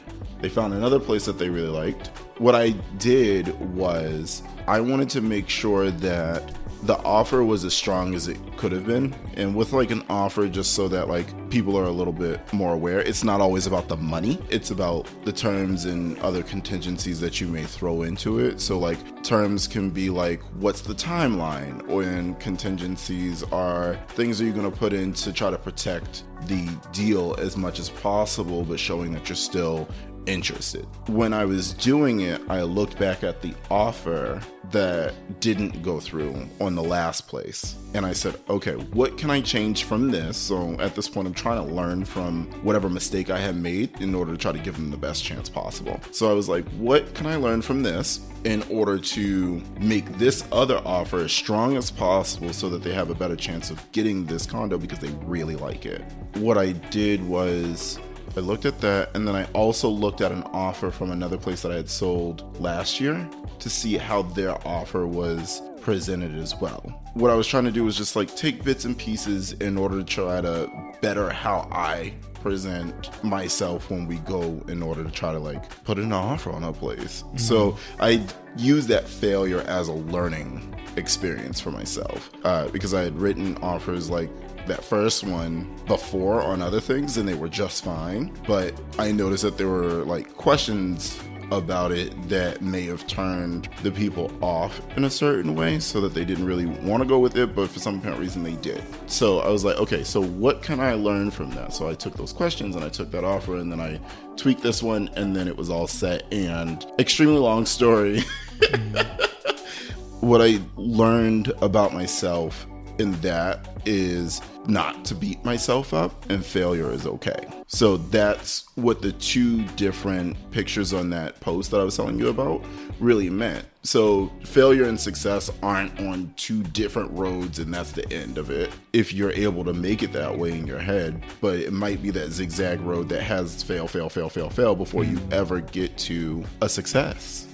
they 0.41 0.49
found 0.49 0.73
another 0.73 0.99
place 0.99 1.25
that 1.25 1.37
they 1.37 1.49
really 1.49 1.67
liked. 1.69 2.07
What 2.37 2.55
I 2.55 2.71
did 2.97 3.59
was 3.75 4.43
I 4.67 4.79
wanted 4.79 5.09
to 5.09 5.21
make 5.21 5.49
sure 5.49 5.91
that 5.91 6.55
the 6.83 6.97
offer 7.03 7.43
was 7.43 7.65
as 7.65 7.73
strong 7.73 8.13
as 8.13 8.27
it 8.27 8.37
could 8.57 8.71
have 8.71 8.85
been. 8.85 9.13
And 9.35 9.55
with 9.55 9.73
like 9.73 9.91
an 9.91 10.03
offer, 10.09 10.47
just 10.47 10.73
so 10.73 10.87
that 10.89 11.07
like 11.07 11.27
people 11.49 11.77
are 11.77 11.85
a 11.85 11.91
little 11.91 12.13
bit 12.13 12.41
more 12.53 12.73
aware, 12.73 12.99
it's 12.99 13.23
not 13.23 13.41
always 13.41 13.67
about 13.67 13.87
the 13.87 13.97
money, 13.97 14.39
it's 14.49 14.71
about 14.71 15.07
the 15.25 15.31
terms 15.31 15.85
and 15.85 16.17
other 16.19 16.43
contingencies 16.43 17.19
that 17.19 17.41
you 17.41 17.47
may 17.47 17.63
throw 17.63 18.03
into 18.03 18.39
it. 18.39 18.59
So, 18.59 18.79
like, 18.79 19.23
terms 19.23 19.67
can 19.67 19.89
be 19.89 20.09
like, 20.09 20.41
what's 20.59 20.81
the 20.81 20.93
timeline? 20.93 21.87
Or 21.89 22.03
and 22.03 22.39
contingencies 22.39 23.43
are 23.43 23.95
things 24.09 24.37
that 24.37 24.45
you're 24.45 24.53
going 24.53 24.71
to 24.71 24.77
put 24.77 24.93
in 24.93 25.13
to 25.13 25.33
try 25.33 25.49
to 25.49 25.57
protect 25.57 26.23
the 26.45 26.69
deal 26.91 27.35
as 27.39 27.57
much 27.57 27.79
as 27.79 27.89
possible, 27.89 28.63
but 28.63 28.79
showing 28.79 29.11
that 29.13 29.27
you're 29.27 29.35
still 29.35 29.87
interested. 30.29 30.85
When 31.07 31.33
I 31.33 31.45
was 31.45 31.73
doing 31.73 32.21
it, 32.21 32.41
I 32.49 32.61
looked 32.61 32.97
back 32.99 33.23
at 33.23 33.41
the 33.41 33.53
offer 33.69 34.41
that 34.71 35.13
didn't 35.39 35.81
go 35.81 35.99
through 35.99 36.47
on 36.61 36.75
the 36.75 36.83
last 36.83 37.27
place. 37.27 37.75
And 37.95 38.05
I 38.05 38.13
said, 38.13 38.39
okay, 38.49 38.73
what 38.73 39.17
can 39.17 39.31
I 39.31 39.41
change 39.41 39.83
from 39.85 40.11
this? 40.11 40.37
So 40.37 40.79
at 40.79 40.95
this 40.95 41.09
point, 41.09 41.27
I'm 41.27 41.33
trying 41.33 41.65
to 41.65 41.73
learn 41.73 42.05
from 42.05 42.45
whatever 42.63 42.87
mistake 42.87 43.29
I 43.31 43.39
have 43.39 43.55
made 43.55 43.99
in 43.99 44.13
order 44.13 44.31
to 44.31 44.37
try 44.37 44.51
to 44.51 44.59
give 44.59 44.75
them 44.75 44.91
the 44.91 44.97
best 44.97 45.23
chance 45.23 45.49
possible. 45.49 45.99
So 46.11 46.29
I 46.29 46.33
was 46.33 46.47
like, 46.47 46.67
what 46.73 47.13
can 47.15 47.25
I 47.25 47.35
learn 47.35 47.61
from 47.63 47.81
this 47.81 48.19
in 48.43 48.61
order 48.69 48.99
to 48.99 49.61
make 49.79 50.05
this 50.17 50.45
other 50.51 50.81
offer 50.85 51.21
as 51.21 51.31
strong 51.31 51.75
as 51.75 51.89
possible 51.89 52.53
so 52.53 52.69
that 52.69 52.83
they 52.83 52.93
have 52.93 53.09
a 53.09 53.15
better 53.15 53.35
chance 53.35 53.71
of 53.71 53.91
getting 53.91 54.25
this 54.25 54.45
condo 54.45 54.77
because 54.77 54.99
they 54.99 55.09
really 55.25 55.55
like 55.55 55.85
it? 55.85 56.03
What 56.35 56.59
I 56.59 56.73
did 56.73 57.27
was 57.27 57.99
I 58.39 58.41
looked 58.41 58.63
at 58.63 58.79
that, 58.79 59.13
and 59.15 59.27
then 59.27 59.35
I 59.35 59.43
also 59.51 59.89
looked 59.89 60.21
at 60.21 60.31
an 60.31 60.43
offer 60.53 60.91
from 60.91 61.11
another 61.11 61.35
place 61.35 61.61
that 61.61 61.73
I 61.73 61.75
had 61.75 61.89
sold 61.89 62.57
last 62.57 63.01
year 63.01 63.29
to 63.59 63.69
see 63.69 63.97
how 63.97 64.21
their 64.21 64.55
offer 64.65 65.05
was 65.05 65.61
presented 65.81 66.33
as 66.35 66.55
well. 66.55 66.79
What 67.15 67.31
I 67.31 67.35
was 67.35 67.47
trying 67.47 67.65
to 67.65 67.71
do 67.71 67.83
was 67.83 67.97
just 67.97 68.15
like 68.15 68.33
take 68.37 68.63
bits 68.63 68.85
and 68.85 68.97
pieces 68.97 69.51
in 69.51 69.77
order 69.77 69.97
to 69.97 70.05
try 70.05 70.39
to 70.39 70.71
better 71.01 71.29
how 71.29 71.67
I 71.69 72.13
present 72.35 73.21
myself 73.25 73.91
when 73.91 74.07
we 74.07 74.19
go 74.19 74.63
in 74.69 74.81
order 74.81 75.03
to 75.03 75.11
try 75.11 75.33
to 75.33 75.39
like 75.39 75.83
put 75.83 75.97
an 75.99 76.13
offer 76.13 76.49
on 76.49 76.63
a 76.63 76.71
place. 76.71 77.23
Mm-hmm. 77.23 77.37
So 77.39 77.77
I 77.99 78.25
use 78.55 78.87
that 78.87 79.05
failure 79.05 79.63
as 79.67 79.89
a 79.89 79.93
learning 79.93 80.73
experience 80.95 81.59
for 81.59 81.71
myself 81.71 82.29
uh, 82.45 82.69
because 82.69 82.93
I 82.93 83.01
had 83.01 83.19
written 83.19 83.57
offers 83.57 84.09
like 84.09 84.29
that 84.69 84.83
first 84.83 85.23
one 85.23 85.69
before 85.85 86.41
on 86.41 86.61
other 86.61 86.79
things 86.79 87.17
and 87.17 87.27
they 87.27 87.33
were 87.33 87.49
just 87.49 87.83
fine. 87.83 88.33
But 88.47 88.73
I 88.97 89.11
noticed 89.11 89.43
that 89.43 89.57
there 89.57 89.67
were 89.67 90.05
like 90.05 90.35
questions 90.35 91.19
about 91.51 91.91
it 91.91 92.29
that 92.29 92.61
may 92.61 92.85
have 92.85 93.05
turned 93.07 93.69
the 93.81 93.91
people 93.91 94.31
off 94.41 94.79
in 94.95 95.05
a 95.05 95.09
certain 95.09 95.55
way 95.55 95.79
so 95.79 95.99
that 96.01 96.13
they 96.13 96.23
didn't 96.23 96.45
really 96.45 96.67
want 96.67 97.01
to 97.01 97.09
go 97.09 97.19
with 97.19 97.35
it, 97.35 97.55
but 97.55 97.69
for 97.69 97.79
some 97.79 97.97
apparent 97.97 98.19
reason 98.19 98.43
they 98.43 98.55
did. 98.57 98.83
So 99.07 99.39
I 99.39 99.49
was 99.49 99.65
like, 99.65 99.77
okay, 99.77 100.03
so 100.03 100.21
what 100.21 100.61
can 100.61 100.79
I 100.79 100.93
learn 100.93 101.31
from 101.31 101.49
that? 101.51 101.73
So 101.73 101.89
I 101.89 101.95
took 101.95 102.15
those 102.15 102.33
questions 102.33 102.75
and 102.75 102.85
I 102.85 102.89
took 102.89 103.11
that 103.11 103.23
offer 103.23 103.57
and 103.57 103.71
then 103.71 103.79
I 103.79 103.99
tweaked 104.35 104.61
this 104.61 104.83
one 104.83 105.09
and 105.15 105.35
then 105.35 105.47
it 105.47 105.57
was 105.57 105.69
all 105.69 105.87
set. 105.87 106.31
And 106.31 106.85
extremely 106.99 107.39
long 107.39 107.65
story. 107.65 108.23
Mm-hmm. 108.59 110.27
what 110.27 110.41
I 110.41 110.59
learned 110.75 111.53
about 111.61 111.93
myself 111.93 112.67
in 112.99 113.19
that 113.21 113.67
is 113.85 114.41
not 114.67 115.03
to 115.05 115.15
beat 115.15 115.43
myself 115.43 115.93
up 115.93 116.29
and 116.29 116.45
failure 116.45 116.91
is 116.91 117.07
okay. 117.07 117.47
So 117.67 117.97
that's 117.97 118.65
what 118.75 119.01
the 119.01 119.11
two 119.13 119.63
different 119.69 120.35
pictures 120.51 120.93
on 120.93 121.09
that 121.11 121.39
post 121.39 121.71
that 121.71 121.79
I 121.79 121.83
was 121.83 121.95
telling 121.95 122.19
you 122.19 122.29
about 122.29 122.63
really 122.99 123.29
meant. 123.29 123.65
So 123.83 124.31
failure 124.43 124.83
and 124.83 124.99
success 124.99 125.49
aren't 125.63 125.99
on 126.01 126.33
two 126.35 126.63
different 126.63 127.11
roads 127.11 127.59
and 127.59 127.73
that's 127.73 127.91
the 127.91 128.11
end 128.11 128.37
of 128.37 128.49
it. 128.49 128.71
If 128.91 129.13
you're 129.13 129.31
able 129.31 129.63
to 129.65 129.73
make 129.73 130.03
it 130.03 130.11
that 130.13 130.37
way 130.37 130.51
in 130.51 130.67
your 130.67 130.79
head, 130.79 131.23
but 131.41 131.59
it 131.59 131.71
might 131.71 132.01
be 132.01 132.09
that 132.11 132.31
zigzag 132.31 132.81
road 132.81 133.07
that 133.09 133.23
has 133.23 133.63
fail, 133.63 133.87
fail, 133.87 134.09
fail, 134.09 134.29
fail, 134.29 134.49
fail 134.49 134.75
before 134.75 135.03
you 135.03 135.19
ever 135.31 135.61
get 135.61 135.97
to 135.99 136.43
a 136.61 136.69
success. 136.69 137.47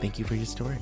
Thank 0.00 0.18
you 0.18 0.24
for 0.24 0.34
your 0.34 0.46
story. 0.46 0.78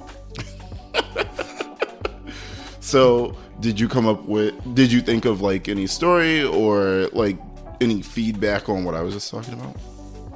So, 2.85 3.35
did 3.61 3.81
you 3.81 3.89
come 3.89 4.07
up 4.07 4.27
with? 4.27 4.53
Did 4.75 4.93
you 4.93 5.01
think 5.01 5.25
of 5.25 5.41
like 5.41 5.71
any 5.71 5.87
story 5.87 6.45
or 6.45 7.09
like 7.15 7.39
any 7.81 8.03
feedback 8.03 8.69
on 8.69 8.85
what 8.85 8.95
I 8.95 9.01
was 9.01 9.15
just 9.15 9.31
talking 9.31 9.55
about? 9.55 9.75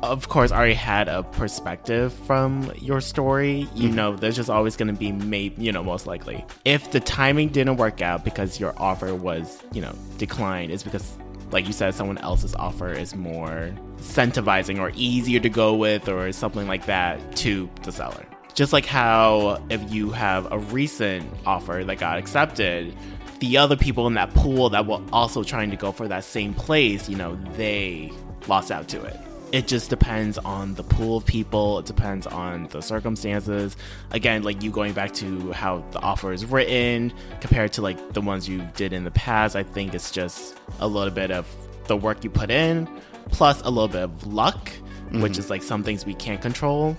Of 0.02 0.31
course, 0.31 0.50
I 0.50 0.57
already 0.57 0.73
had 0.73 1.09
a 1.09 1.25
perspective 1.25 2.11
from 2.11 2.73
your 2.78 3.02
story. 3.02 3.69
You 3.75 3.88
mm-hmm. 3.88 3.95
know, 3.95 4.17
there's 4.17 4.35
just 4.35 4.49
always 4.49 4.76
going 4.76 4.88
to 4.88 4.95
be, 4.95 5.12
maybe, 5.12 5.62
you 5.62 5.73
know, 5.73 5.85
most 5.85 6.07
likely. 6.07 6.43
If 6.64 6.90
the 6.90 7.00
timing 7.00 7.50
didn't 7.50 7.76
work 7.76 8.00
out 8.00 8.25
because 8.25 8.59
your 8.59 8.73
offer 8.78 9.14
was, 9.14 9.62
you 9.73 9.83
know, 9.83 9.95
declined, 10.17 10.73
it's 10.73 10.83
because 10.83 11.19
like 11.50 11.67
you 11.67 11.75
said, 11.75 11.95
someone 11.95 12.17
else's 12.19 12.55
offer 12.55 12.90
is 12.90 13.14
more 13.14 13.75
incentivizing 13.99 14.78
or 14.78 14.90
easier 14.95 15.40
to 15.40 15.50
go 15.50 15.75
with 15.75 16.09
or 16.09 16.33
something 16.33 16.67
like 16.67 16.87
that 16.87 17.37
to 17.37 17.69
the 17.83 17.93
seller. 17.93 18.25
Just 18.59 18.73
like 18.73 18.87
how 18.87 19.62
if 19.71 19.93
you 19.93 20.11
have 20.11 20.50
a 20.50 20.59
recent 20.59 21.31
offer 21.47 21.85
that 21.87 21.99
got 21.99 22.19
accepted, 22.19 22.93
the 23.38 23.57
other 23.57 23.77
people 23.77 24.09
in 24.09 24.15
that 24.15 24.35
pool 24.35 24.69
that 24.71 24.85
were 24.85 25.00
also 25.12 25.45
trying 25.45 25.71
to 25.71 25.77
go 25.77 25.93
for 25.93 26.09
that 26.09 26.25
same 26.25 26.55
place, 26.55 27.09
you 27.09 27.15
know, 27.15 27.38
they 27.53 28.11
lost 28.49 28.73
out 28.73 28.88
to 28.88 29.00
it. 29.05 29.17
It 29.53 29.69
just 29.69 29.91
depends 29.91 30.38
on 30.38 30.75
the 30.75 30.83
pool 30.83 31.19
of 31.19 31.25
people. 31.25 31.79
It 31.79 31.87
depends 31.87 32.27
on 32.27 32.67
the 32.71 32.81
circumstances. 32.81 33.77
Again, 34.11 34.43
like 34.43 34.61
you 34.61 34.73
going 34.73 34.93
back 34.93 35.15
to 35.15 35.53
how 35.53 35.85
the 35.93 36.00
offer 36.00 36.33
is 36.33 36.45
written 36.45 37.12
compared 37.41 37.73
to 37.75 37.83
like 37.83 38.12
the 38.12 38.21
ones 38.21 38.49
you 38.49 38.67
did 38.75 38.93
in 38.93 39.05
the 39.05 39.12
past, 39.12 39.55
I 39.55 39.62
think 39.62 39.95
it's 39.95 40.11
just 40.11 40.59
a 40.81 40.88
little 40.88 41.15
bit 41.15 41.31
of 41.31 41.47
the 41.87 41.97
work 41.97 42.25
you 42.25 42.31
put 42.31 42.50
in 42.50 42.88
plus 43.31 43.61
a 43.61 43.71
little 43.71 43.87
bit 43.87 44.03
of 44.03 44.27
luck, 44.27 44.69
mm-hmm. 44.69 45.23
which 45.23 45.38
is 45.38 45.49
like 45.49 45.62
some 45.62 45.85
things 45.85 46.05
we 46.05 46.15
can't 46.15 46.43
control. 46.43 46.97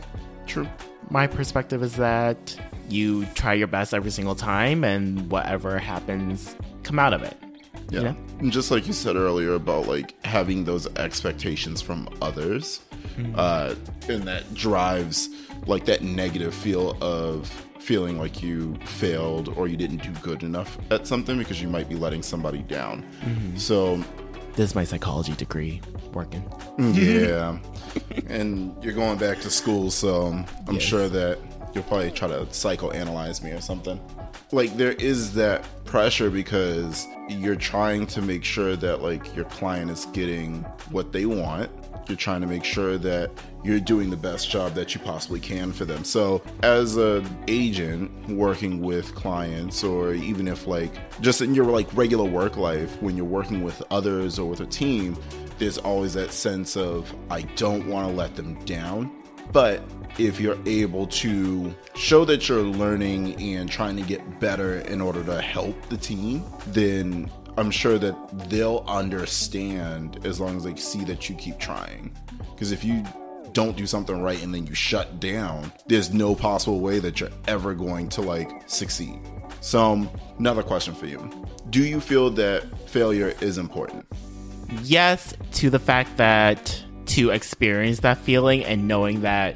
True 0.48 0.66
my 1.10 1.28
perspective 1.28 1.84
is 1.84 1.96
that 1.96 2.56
you 2.90 3.26
try 3.28 3.54
your 3.54 3.68
best 3.68 3.94
every 3.94 4.12
single 4.12 4.36
time 4.36 4.84
and 4.84 5.30
whatever 5.32 5.78
happens 5.78 6.56
come 6.84 7.00
out 7.00 7.14
of 7.14 7.24
it 7.24 7.38
yeah 7.90 8.00
you 8.00 8.06
know? 8.06 8.16
and 8.40 8.52
just 8.52 8.72
like 8.72 8.88
you 8.88 8.94
said 8.94 9.16
earlier 9.16 9.54
about 9.54 9.88
like 9.88 10.24
having 10.26 10.64
those 10.64 10.88
expectations 10.98 11.82
from 11.82 12.08
others 12.22 12.82
mm-hmm. 13.18 13.34
uh 13.36 13.74
and 14.08 14.24
that 14.24 14.52
drives 14.54 15.30
like 15.66 15.86
that 15.86 16.02
negative 16.02 16.54
feel 16.54 16.98
of 17.02 17.48
feeling 17.80 18.20
like 18.20 18.44
you 18.44 18.76
failed 18.86 19.50
or 19.50 19.68
you 19.68 19.78
didn't 19.78 20.04
do 20.04 20.12
good 20.22 20.44
enough 20.44 20.78
at 20.92 21.08
something 21.08 21.38
because 21.38 21.62
you 21.62 21.68
might 21.68 21.88
be 21.90 21.96
letting 21.96 22.22
somebody 22.22 22.60
down 22.64 23.04
mm-hmm. 23.22 23.56
so 23.58 24.04
this 24.60 24.72
is 24.72 24.76
my 24.76 24.84
psychology 24.84 25.34
degree 25.34 25.82
working 26.14 26.44
mm. 26.78 26.96
yeah 27.28 27.58
and 28.28 28.76
you're 28.84 28.94
going 28.94 29.18
back 29.18 29.40
to 29.42 29.50
school, 29.50 29.92
so 29.92 30.28
I'm 30.68 30.76
yes. 30.76 30.84
sure 30.84 31.10
that 31.10 31.40
you'll 31.74 31.84
probably 31.86 32.12
try 32.12 32.28
to 32.28 32.46
psychoanalyze 32.46 33.44
me 33.44 33.52
or 33.52 33.62
something. 33.62 34.00
Like 34.52 34.76
there 34.78 34.94
is 34.94 35.34
that 35.36 35.66
pressure 35.86 36.30
because 36.30 37.08
you're 37.28 37.56
trying 37.56 38.08
to 38.08 38.22
make 38.22 38.44
sure 38.44 38.76
that 38.76 39.02
like 39.02 39.36
your 39.36 39.46
client 39.46 39.92
is 39.92 40.06
getting 40.08 40.64
what 40.92 41.12
they 41.12 41.26
want. 41.26 41.70
You're 42.10 42.18
trying 42.18 42.42
to 42.42 42.48
make 42.48 42.64
sure 42.64 42.98
that 42.98 43.30
you're 43.64 43.80
doing 43.80 44.10
the 44.10 44.18
best 44.18 44.50
job 44.50 44.74
that 44.74 44.96
you 44.96 45.02
possibly 45.02 45.40
can 45.40 45.72
for 45.72 45.86
them. 45.86 46.04
So, 46.04 46.42
as 46.64 46.98
an 46.98 47.28
agent 47.48 48.12
working 48.30 48.82
with 48.82 49.14
clients, 49.14 49.84
or 49.84 50.14
even 50.16 50.48
if 50.48 50.66
like 50.66 50.92
just 51.22 51.42
in 51.42 51.54
your 51.54 51.66
like 51.66 51.88
regular 51.94 52.26
work 52.26 52.58
life, 52.58 53.00
when 53.00 53.16
you're 53.16 53.28
working 53.28 53.64
with 53.64 53.84
others 53.92 54.40
or 54.40 54.50
with 54.50 54.62
a 54.62 54.66
team, 54.66 55.16
there's 55.60 55.78
always 55.78 56.16
that 56.16 56.32
sense 56.32 56.76
of 56.76 57.14
I 57.30 57.42
don't 57.42 57.88
want 57.88 58.08
to 58.08 58.14
let 58.14 58.36
them 58.36 58.56
down. 58.66 59.12
But 59.52 59.84
if 60.18 60.40
you're 60.40 60.58
able 60.66 61.08
to 61.08 61.74
show 61.96 62.26
that 62.26 62.50
you're 62.50 62.62
learning 62.62 63.40
and 63.42 63.70
trying 63.70 63.96
to 63.98 64.04
get 64.04 64.40
better 64.40 64.80
in 64.80 65.02
order 65.02 65.24
to 65.24 65.42
help 65.42 65.76
the 65.90 65.98
team, 65.98 66.44
then 66.68 67.30
I'm 67.60 67.72
sure 67.72 67.98
that 68.00 68.50
they'll 68.50 68.84
understand 68.88 70.26
as 70.26 70.40
long 70.40 70.58
as 70.58 70.64
they 70.64 70.76
see 70.76 71.04
that 71.06 71.30
you 71.30 71.36
keep 71.36 71.60
trying. 71.60 72.12
Because 72.52 72.72
if 72.72 72.84
you 72.84 73.04
don't 73.54 73.76
do 73.76 73.86
something 73.86 74.22
right 74.22 74.42
and 74.44 74.54
then 74.54 74.66
you 74.68 74.74
shut 74.74 75.20
down, 75.20 75.72
there's 75.88 76.14
no 76.14 76.36
possible 76.36 76.80
way 76.80 77.00
that 77.00 77.20
you're 77.20 77.30
ever 77.48 77.74
going 77.74 78.10
to 78.10 78.22
like 78.22 78.50
succeed. 78.68 79.20
So, 79.62 80.10
another 80.38 80.64
question 80.64 80.94
for 80.94 81.06
you 81.06 81.30
Do 81.70 81.84
you 81.84 82.00
feel 82.00 82.30
that 82.32 82.90
failure 82.90 83.34
is 83.42 83.58
important? 83.58 84.06
yes 84.84 85.34
to 85.54 85.70
the 85.70 85.80
fact 85.80 86.18
that 86.18 86.84
to 87.06 87.32
experience 87.32 88.02
that 88.02 88.18
feeling 88.18 88.64
and 88.64 88.88
knowing 88.88 89.22
that 89.22 89.56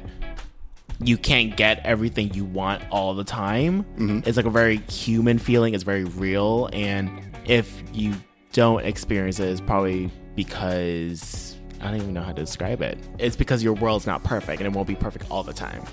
you 1.00 1.16
can't 1.16 1.56
get 1.56 1.84
everything 1.84 2.32
you 2.34 2.44
want 2.44 2.82
all 2.90 3.14
the 3.14 3.24
time 3.24 3.84
mm-hmm. 3.84 4.20
it's 4.26 4.36
like 4.36 4.46
a 4.46 4.50
very 4.50 4.78
human 4.78 5.38
feeling 5.38 5.74
it's 5.74 5.84
very 5.84 6.04
real 6.04 6.68
and 6.72 7.10
if 7.46 7.82
you 7.92 8.14
don't 8.52 8.84
experience 8.84 9.38
it 9.40 9.48
it's 9.48 9.60
probably 9.60 10.10
because 10.34 11.56
i 11.80 11.84
don't 11.84 11.96
even 11.96 12.12
know 12.12 12.22
how 12.22 12.32
to 12.32 12.42
describe 12.42 12.82
it 12.82 12.98
it's 13.18 13.36
because 13.36 13.62
your 13.62 13.74
world's 13.74 14.06
not 14.06 14.22
perfect 14.24 14.60
and 14.60 14.66
it 14.66 14.74
won't 14.74 14.88
be 14.88 14.94
perfect 14.94 15.30
all 15.30 15.42
the 15.42 15.52
time 15.52 15.84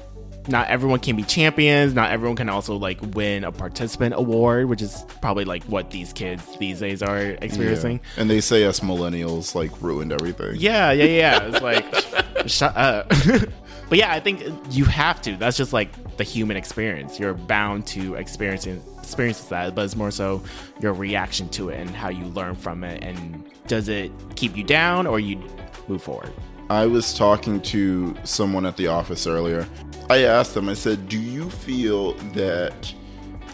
not 0.48 0.68
everyone 0.70 1.00
can 1.00 1.16
be 1.16 1.24
champions. 1.24 1.94
Not 1.94 2.12
everyone 2.12 2.36
can 2.36 2.50
also 2.50 2.76
like 2.76 3.00
win 3.14 3.44
a 3.44 3.52
participant 3.52 4.16
award, 4.16 4.68
which 4.70 4.82
is 4.82 5.06
probably 5.22 5.46
like 5.46 5.64
what 5.66 5.92
these 5.92 6.14
kids 6.14 6.44
these 6.58 6.80
days 6.80 7.02
are 7.02 7.20
experiencing. 7.20 8.00
Yeah. 8.16 8.22
And 8.22 8.30
they 8.30 8.42
say 8.42 8.66
us 8.66 8.80
millennials 8.80 9.56
like 9.56 9.82
ruined 9.82 10.12
everything. 10.12 10.56
Yeah, 10.58 10.92
yeah, 10.92 11.04
yeah. 11.06 11.44
It's 11.44 11.62
like 11.62 12.48
shut 12.48 12.76
up. 12.76 13.12
but 13.92 13.98
yeah, 13.98 14.14
I 14.14 14.22
think 14.22 14.42
you 14.70 14.86
have 14.86 15.22
to. 15.24 15.36
That's 15.36 15.58
just 15.58 15.74
like 15.74 16.16
the 16.16 16.24
human 16.24 16.56
experience. 16.56 17.20
You're 17.20 17.34
bound 17.34 17.86
to 17.88 18.16
experiencing 18.16 18.82
experiences 19.00 19.50
that, 19.50 19.76
but 19.76 19.84
it's 19.84 19.98
more 19.98 20.12
so 20.12 20.42
your 20.80 20.94
reaction 20.94 21.50
to 21.50 21.68
it 21.72 21.78
and 21.78 21.90
how 21.90 22.08
you 22.08 22.24
learn 22.28 22.56
from 22.56 22.86
it. 22.86 23.04
And 23.04 23.44
does 23.68 23.90
it 23.90 24.10
keep 24.38 24.56
you 24.56 24.64
down 24.64 25.08
or 25.08 25.20
you 25.20 25.44
move 25.90 26.02
forward? 26.02 26.32
I 26.70 26.86
was 26.86 27.14
talking 27.14 27.60
to 27.64 28.16
someone 28.24 28.66
at 28.66 28.78
the 28.78 28.88
office 28.88 29.28
earlier. 29.28 29.68
I 30.10 30.24
asked 30.24 30.54
them, 30.54 30.70
I 30.70 30.74
said, 30.74 31.10
Do 31.10 31.20
you 31.20 31.50
feel 31.50 32.14
that. 32.34 32.94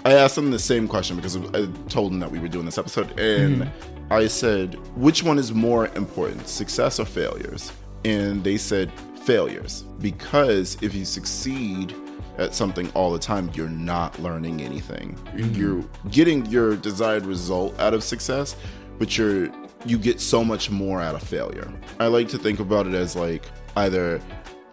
I 0.06 0.14
asked 0.14 0.36
them 0.36 0.52
the 0.52 0.60
same 0.60 0.88
question 0.88 1.16
because 1.16 1.36
I 1.36 1.66
told 1.90 2.12
them 2.12 2.20
that 2.20 2.30
we 2.30 2.38
were 2.38 2.48
doing 2.48 2.66
this 2.66 2.78
episode. 2.78 3.20
And 3.20 3.64
mm-hmm. 3.64 4.14
I 4.14 4.28
said, 4.28 4.76
Which 4.96 5.24
one 5.24 5.40
is 5.40 5.52
more 5.52 5.88
important, 5.96 6.48
success 6.48 7.00
or 7.00 7.06
failures? 7.06 7.72
And 8.06 8.44
they 8.44 8.58
said, 8.58 8.92
Failures. 9.28 9.84
Because 10.00 10.78
if 10.82 10.96
you 10.96 11.04
succeed, 11.04 11.94
at 12.38 12.54
something 12.54 12.90
all 12.92 13.12
the 13.12 13.20
time, 13.20 13.52
you're 13.54 13.68
not 13.68 14.18
learning 14.20 14.62
anything. 14.62 15.16
Mm-hmm. 15.34 15.54
You're 15.54 15.84
getting 16.12 16.46
your 16.46 16.78
desired 16.78 17.26
result 17.26 17.78
out 17.78 17.94
of 17.94 18.04
success, 18.04 18.56
but 18.98 19.18
you're 19.18 19.50
you 19.86 19.98
get 19.98 20.22
so 20.22 20.46
much 20.46 20.72
more 20.72 21.02
out 21.02 21.14
of 21.14 21.24
failure. 21.24 21.70
I 22.00 22.08
like 22.08 22.30
to 22.30 22.38
think 22.38 22.62
about 22.62 22.88
it 22.88 22.94
as 22.94 23.18
like 23.18 23.44
either 23.76 24.22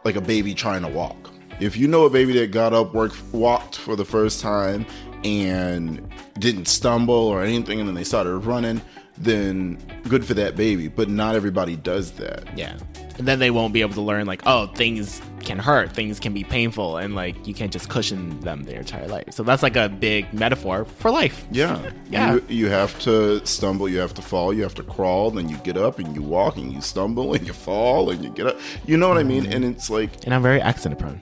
like 0.04 0.14
a 0.14 0.20
baby 0.20 0.54
trying 0.54 0.82
to 0.82 0.88
walk. 0.88 1.32
If 1.58 1.76
you 1.76 1.88
know 1.88 2.04
a 2.04 2.10
baby 2.10 2.32
that 2.34 2.52
got 2.52 2.72
up, 2.72 2.94
worked, 2.94 3.20
walked 3.32 3.76
for 3.76 3.96
the 3.96 4.04
first 4.04 4.40
time, 4.40 4.86
and 5.24 6.00
didn't 6.38 6.66
stumble 6.66 7.14
or 7.14 7.42
anything, 7.42 7.80
and 7.80 7.88
then 7.88 7.94
they 7.96 8.04
started 8.04 8.38
running, 8.38 8.80
then 9.18 9.78
good 10.08 10.24
for 10.24 10.34
that 10.34 10.54
baby. 10.54 10.86
But 10.86 11.08
not 11.08 11.34
everybody 11.34 11.74
does 11.74 12.12
that. 12.12 12.56
Yeah. 12.56 12.76
And 13.16 13.28
then 13.28 13.38
they 13.38 13.50
won't 13.50 13.72
be 13.72 13.80
able 13.80 13.94
to 13.94 14.00
learn 14.00 14.26
like, 14.26 14.42
oh, 14.44 14.66
things 14.68 15.22
can 15.40 15.58
hurt, 15.58 15.92
things 15.92 16.18
can 16.18 16.32
be 16.32 16.42
painful, 16.42 16.96
and 16.96 17.14
like 17.14 17.46
you 17.46 17.54
can't 17.54 17.70
just 17.72 17.88
cushion 17.88 18.40
them 18.40 18.64
their 18.64 18.80
entire 18.80 19.06
life. 19.06 19.26
So 19.32 19.42
that's 19.42 19.62
like 19.62 19.76
a 19.76 19.88
big 19.88 20.32
metaphor 20.32 20.84
for 20.84 21.10
life. 21.10 21.46
Yeah. 21.50 21.90
Yeah. 22.10 22.34
You, 22.34 22.44
you 22.48 22.68
have 22.68 22.96
to 23.00 23.44
stumble, 23.44 23.88
you 23.88 23.98
have 23.98 24.14
to 24.14 24.22
fall, 24.22 24.52
you 24.54 24.62
have 24.62 24.74
to 24.74 24.84
crawl, 24.84 25.30
then 25.32 25.48
you 25.48 25.56
get 25.58 25.76
up 25.76 25.98
and 25.98 26.14
you 26.14 26.22
walk 26.22 26.56
and 26.56 26.72
you 26.72 26.80
stumble 26.80 27.34
and 27.34 27.44
you 27.44 27.52
fall 27.52 28.10
and 28.10 28.22
you 28.22 28.30
get 28.30 28.46
up. 28.46 28.58
You 28.86 28.96
know 28.96 29.08
what 29.08 29.18
I 29.18 29.24
mean? 29.24 29.42
Mm-hmm. 29.44 29.52
And 29.52 29.64
it's 29.64 29.90
like, 29.90 30.24
And 30.24 30.32
I'm 30.32 30.42
very 30.42 30.60
accident 30.60 31.00
prone. 31.00 31.20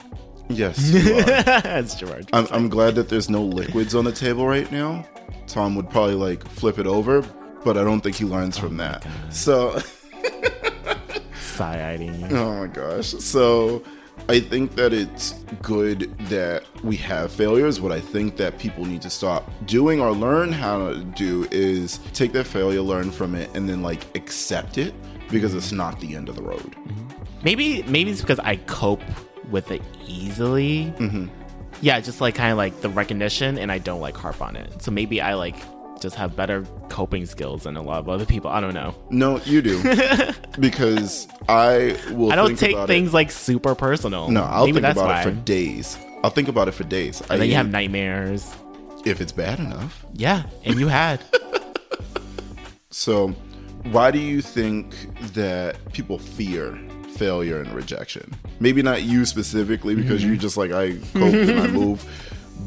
yes. 0.49 0.77
That's 0.91 1.95
Gerard. 1.95 2.29
I'm, 2.33 2.47
I'm 2.51 2.69
glad 2.69 2.93
that 2.95 3.09
there's 3.09 3.27
no 3.29 3.41
liquids 3.43 3.95
on 3.95 4.05
the 4.05 4.11
table 4.11 4.45
right 4.45 4.71
now. 4.71 5.03
Tom 5.47 5.75
would 5.75 5.89
probably 5.89 6.15
like 6.15 6.47
flip 6.47 6.77
it 6.77 6.85
over, 6.85 7.21
but 7.63 7.75
I 7.77 7.83
don't 7.83 8.01
think 8.01 8.15
he 8.17 8.25
learns 8.25 8.57
from 8.57 8.77
that. 8.77 9.03
Oh 9.05 9.09
so, 9.31 9.79
Oh 12.31 12.55
my 12.55 12.67
gosh. 12.67 13.07
So, 13.07 13.83
I 14.29 14.39
think 14.39 14.75
that 14.75 14.93
it's 14.93 15.33
good 15.61 16.15
that 16.29 16.63
we 16.83 16.95
have 16.97 17.31
failures. 17.31 17.81
What 17.81 17.91
I 17.91 17.99
think 17.99 18.37
that 18.37 18.57
people 18.57 18.85
need 18.85 19.01
to 19.01 19.09
stop 19.09 19.51
doing 19.65 19.99
or 19.99 20.11
learn 20.11 20.51
how 20.51 20.89
to 20.89 20.99
do 20.99 21.47
is 21.51 21.99
take 22.13 22.31
that 22.33 22.45
failure, 22.45 22.81
learn 22.81 23.11
from 23.11 23.35
it, 23.35 23.49
and 23.53 23.67
then 23.67 23.81
like 23.81 24.15
accept 24.15 24.77
it 24.77 24.93
because 25.29 25.53
it's 25.53 25.71
not 25.71 25.99
the 25.99 26.15
end 26.15 26.29
of 26.29 26.35
the 26.35 26.43
road. 26.43 26.75
Maybe 27.43 27.83
maybe 27.83 28.11
it's 28.11 28.21
because 28.21 28.39
I 28.39 28.57
cope 28.57 29.01
with 29.49 29.71
it 29.71 29.81
easily. 30.07 30.93
Mm-hmm. 30.97 31.27
Yeah, 31.81 31.99
just 31.99 32.21
like 32.21 32.35
kind 32.35 32.51
of 32.51 32.57
like 32.57 32.79
the 32.81 32.89
recognition, 32.89 33.57
and 33.57 33.71
I 33.71 33.77
don't 33.77 33.99
like 33.99 34.15
harp 34.15 34.41
on 34.41 34.55
it. 34.55 34.81
So 34.81 34.91
maybe 34.91 35.19
I 35.19 35.33
like 35.33 35.57
just 36.03 36.15
have 36.15 36.35
better 36.35 36.63
coping 36.89 37.25
skills 37.25 37.63
than 37.63 37.75
a 37.75 37.81
lot 37.81 37.97
of 37.99 38.07
other 38.09 38.25
people. 38.27 38.51
I 38.51 38.59
don't 38.61 38.75
know. 38.75 38.93
No, 39.09 39.39
you 39.45 39.61
do. 39.63 39.81
because 40.59 41.27
I 41.49 41.97
will 42.11 42.31
I 42.31 42.35
don't 42.35 42.55
take 42.59 42.77
things 42.87 43.09
It. 43.09 43.13
like 43.13 43.31
super 43.31 43.73
personal. 43.73 44.29
No, 44.29 44.43
I'll 44.43 44.65
maybe 44.67 44.79
think 44.81 44.95
about 44.95 45.07
why. 45.07 45.21
it 45.21 45.23
for 45.23 45.31
days. 45.31 45.97
I'll 46.23 46.29
think 46.29 46.47
about 46.47 46.67
it 46.67 46.73
for 46.73 46.83
days. 46.83 47.21
and 47.29 47.41
then 47.41 47.49
you 47.49 47.55
have 47.55 47.69
nightmares. 47.69 48.53
if 49.05 49.19
it's 49.19 49.31
bad 49.31 49.57
enough. 49.59 50.05
Yeah, 50.13 50.43
and 50.63 50.79
you 50.79 50.87
had. 50.87 51.19
So, 52.89 53.29
why 53.91 54.11
do 54.11 54.19
you 54.19 54.41
think 54.41 54.93
that 55.33 55.77
people 55.93 56.19
fear 56.19 56.77
failure 57.15 57.59
and 57.59 57.73
rejection? 57.73 58.31
Maybe 58.59 58.81
not 58.83 59.01
you 59.03 59.25
specifically 59.25 59.95
because 59.95 60.21
Mm-hmm. 60.21 60.33
you 60.33 60.37
just 60.37 60.57
like 60.57 60.71
I 60.71 60.91
cope 61.13 61.33
and 61.33 61.59
I 61.59 61.67
move, 61.71 62.05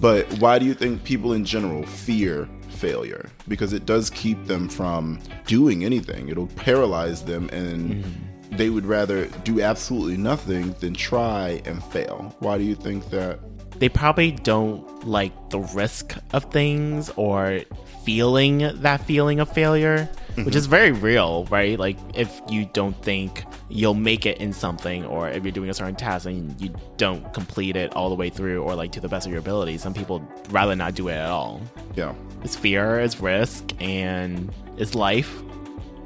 but 0.00 0.26
why 0.40 0.58
do 0.58 0.66
you 0.66 0.74
think 0.74 1.04
people 1.04 1.32
in 1.32 1.44
general 1.44 1.84
fear 1.86 2.48
failure? 2.76 3.28
Because 3.48 3.72
it 3.72 3.86
does 3.86 4.10
keep 4.10 4.44
them 4.46 4.68
from 4.68 5.18
doing 5.46 5.84
anything. 5.84 6.28
It'll 6.28 6.46
paralyze 6.48 7.24
them 7.24 7.48
and 7.52 8.04
Mm-hmm. 8.04 8.56
they 8.56 8.70
would 8.70 8.86
rather 8.86 9.26
do 9.44 9.60
absolutely 9.60 10.16
nothing 10.16 10.74
than 10.80 10.94
try 10.94 11.60
and 11.64 11.82
fail. 11.84 12.34
Why 12.40 12.58
do 12.58 12.64
you 12.64 12.74
think 12.76 13.10
that? 13.10 13.40
they 13.78 13.90
probably 13.90 14.30
don't 14.32 15.06
like 15.06 15.50
the 15.50 15.58
risk 15.60 16.14
of 16.32 16.50
things 16.50 17.10
or 17.16 17.60
feeling 18.04 18.58
that 18.80 19.02
feeling 19.02 19.38
of 19.38 19.52
failure, 19.52 20.08
which 20.44 20.54
is 20.54 20.66
very 20.66 20.92
real, 20.92 21.44
right? 21.46 21.78
Like 21.78 21.96
if 22.14 22.40
you 22.48 22.66
don't 22.72 23.00
think 23.02 23.44
you'll 23.68 23.94
make 23.94 24.26
it 24.26 24.38
in 24.38 24.52
something 24.52 25.04
or 25.04 25.28
if 25.28 25.42
you're 25.44 25.52
doing 25.52 25.70
a 25.70 25.74
certain 25.74 25.96
task 25.96 26.26
and 26.26 26.58
you 26.60 26.74
don't 26.96 27.32
complete 27.34 27.76
it 27.76 27.94
all 27.96 28.08
the 28.08 28.14
way 28.14 28.30
through 28.30 28.62
or 28.62 28.74
like 28.74 28.92
to 28.92 29.00
the 29.00 29.08
best 29.08 29.26
of 29.26 29.32
your 29.32 29.40
ability, 29.40 29.78
some 29.78 29.94
people 29.94 30.20
rather 30.50 30.76
not 30.76 30.94
do 30.94 31.08
it 31.08 31.14
at 31.14 31.30
all. 31.30 31.60
Yeah. 31.94 32.14
It's 32.44 32.54
fear, 32.56 33.00
it's 33.00 33.18
risk, 33.20 33.72
and 33.80 34.52
it's 34.76 34.94
life. 34.94 35.42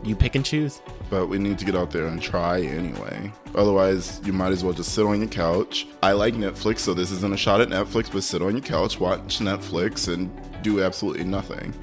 You 0.02 0.16
pick 0.16 0.34
and 0.34 0.44
choose. 0.44 0.80
but 1.10 1.26
we 1.26 1.38
need 1.38 1.58
to 1.58 1.64
get 1.66 1.74
out 1.76 1.90
there 1.90 2.06
and 2.06 2.22
try 2.22 2.60
anyway. 2.62 3.30
Otherwise, 3.54 4.20
you 4.24 4.32
might 4.32 4.52
as 4.52 4.62
well 4.64 4.72
just 4.72 4.94
sit 4.94 5.04
on 5.04 5.18
your 5.20 5.28
couch. 5.28 5.86
I 6.02 6.12
like 6.12 6.34
Netflix, 6.34 6.78
so 6.78 6.94
this 6.94 7.10
isn't 7.10 7.34
a 7.34 7.36
shot 7.36 7.60
at 7.60 7.68
Netflix, 7.68 8.10
but 8.10 8.22
sit 8.22 8.40
on 8.40 8.52
your 8.52 8.62
couch, 8.62 8.98
watch 8.98 9.40
Netflix, 9.40 10.10
and 10.10 10.30
do 10.62 10.82
absolutely 10.82 11.24
nothing. 11.24 11.74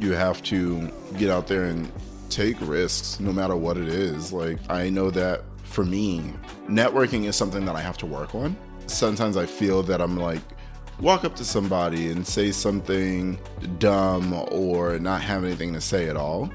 You 0.00 0.12
have 0.12 0.42
to 0.44 0.90
get 1.18 1.30
out 1.30 1.46
there 1.46 1.64
and 1.64 1.90
take 2.28 2.56
risks 2.60 3.20
no 3.20 3.32
matter 3.32 3.56
what 3.56 3.76
it 3.76 3.88
is. 3.88 4.32
Like, 4.32 4.58
I 4.68 4.88
know 4.88 5.10
that 5.10 5.42
for 5.64 5.84
me, 5.84 6.32
networking 6.68 7.24
is 7.24 7.36
something 7.36 7.64
that 7.64 7.76
I 7.76 7.80
have 7.80 7.98
to 7.98 8.06
work 8.06 8.34
on. 8.34 8.56
Sometimes 8.86 9.36
I 9.36 9.46
feel 9.46 9.82
that 9.84 10.00
I'm 10.00 10.16
like, 10.16 10.40
walk 11.00 11.24
up 11.24 11.36
to 11.36 11.44
somebody 11.44 12.10
and 12.10 12.26
say 12.26 12.50
something 12.50 13.38
dumb 13.78 14.32
or 14.50 14.98
not 14.98 15.20
have 15.20 15.44
anything 15.44 15.72
to 15.74 15.80
say 15.80 16.08
at 16.08 16.16
all. 16.16 16.50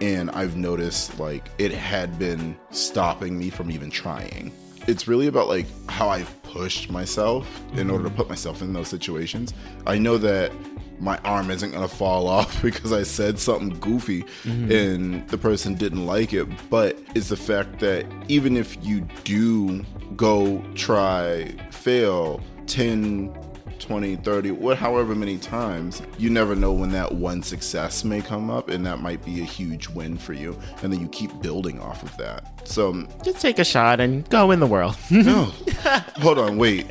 And 0.00 0.30
I've 0.32 0.56
noticed 0.56 1.18
like 1.18 1.48
it 1.58 1.72
had 1.72 2.18
been 2.18 2.56
stopping 2.70 3.38
me 3.38 3.48
from 3.50 3.70
even 3.70 3.90
trying. 3.90 4.52
It's 4.86 5.08
really 5.08 5.26
about 5.26 5.48
like 5.48 5.66
how 5.88 6.08
I've 6.08 6.42
pushed 6.42 6.90
myself 6.90 7.62
in 7.72 7.90
order 7.90 8.04
to 8.04 8.10
mm-hmm. 8.10 8.18
put 8.18 8.28
myself 8.28 8.62
in 8.62 8.72
those 8.72 8.88
situations. 8.88 9.54
I 9.86 9.98
know 9.98 10.18
that 10.18 10.52
my 10.98 11.18
arm 11.18 11.50
isn't 11.50 11.72
gonna 11.72 11.88
fall 11.88 12.28
off 12.36 12.62
because 12.62 12.92
I 12.92 13.02
said 13.02 13.38
something 13.38 13.78
goofy 13.78 14.22
mm-hmm. 14.42 14.70
and 14.70 15.28
the 15.28 15.38
person 15.38 15.74
didn't 15.74 16.06
like 16.06 16.32
it, 16.32 16.46
but 16.70 16.98
it's 17.14 17.28
the 17.28 17.36
fact 17.36 17.80
that 17.80 18.06
even 18.28 18.56
if 18.56 18.76
you 18.84 19.02
do 19.24 19.84
go 20.16 20.62
try, 20.74 21.52
fail 21.70 22.40
10, 22.66 23.34
20, 23.78 24.16
30, 24.16 24.50
what 24.52 24.76
however 24.76 25.14
many 25.14 25.38
times, 25.38 26.02
you 26.18 26.30
never 26.30 26.54
know 26.54 26.72
when 26.72 26.90
that 26.90 27.12
one 27.12 27.42
success 27.42 28.04
may 28.04 28.20
come 28.20 28.50
up 28.50 28.68
and 28.68 28.84
that 28.86 29.00
might 29.00 29.24
be 29.24 29.40
a 29.40 29.44
huge 29.44 29.88
win 29.88 30.16
for 30.16 30.32
you. 30.32 30.58
And 30.82 30.92
then 30.92 31.00
you 31.00 31.08
keep 31.08 31.40
building 31.40 31.80
off 31.80 32.02
of 32.02 32.16
that. 32.16 32.66
So 32.66 32.90
um, 32.90 33.08
Just 33.22 33.40
take 33.40 33.58
a 33.58 33.64
shot 33.64 34.00
and 34.00 34.28
go 34.30 34.50
in 34.50 34.60
the 34.60 34.66
world. 34.66 34.96
no. 35.10 35.44
Hold 36.20 36.38
on, 36.38 36.56
wait. 36.56 36.86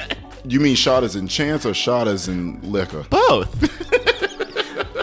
You 0.47 0.59
mean 0.59 0.75
shot 0.75 1.03
as 1.03 1.15
in 1.15 1.27
chance 1.27 1.65
or 1.65 1.73
shot 1.73 2.07
as 2.07 2.27
in 2.27 2.59
liquor? 2.61 3.03
Both. 3.09 3.84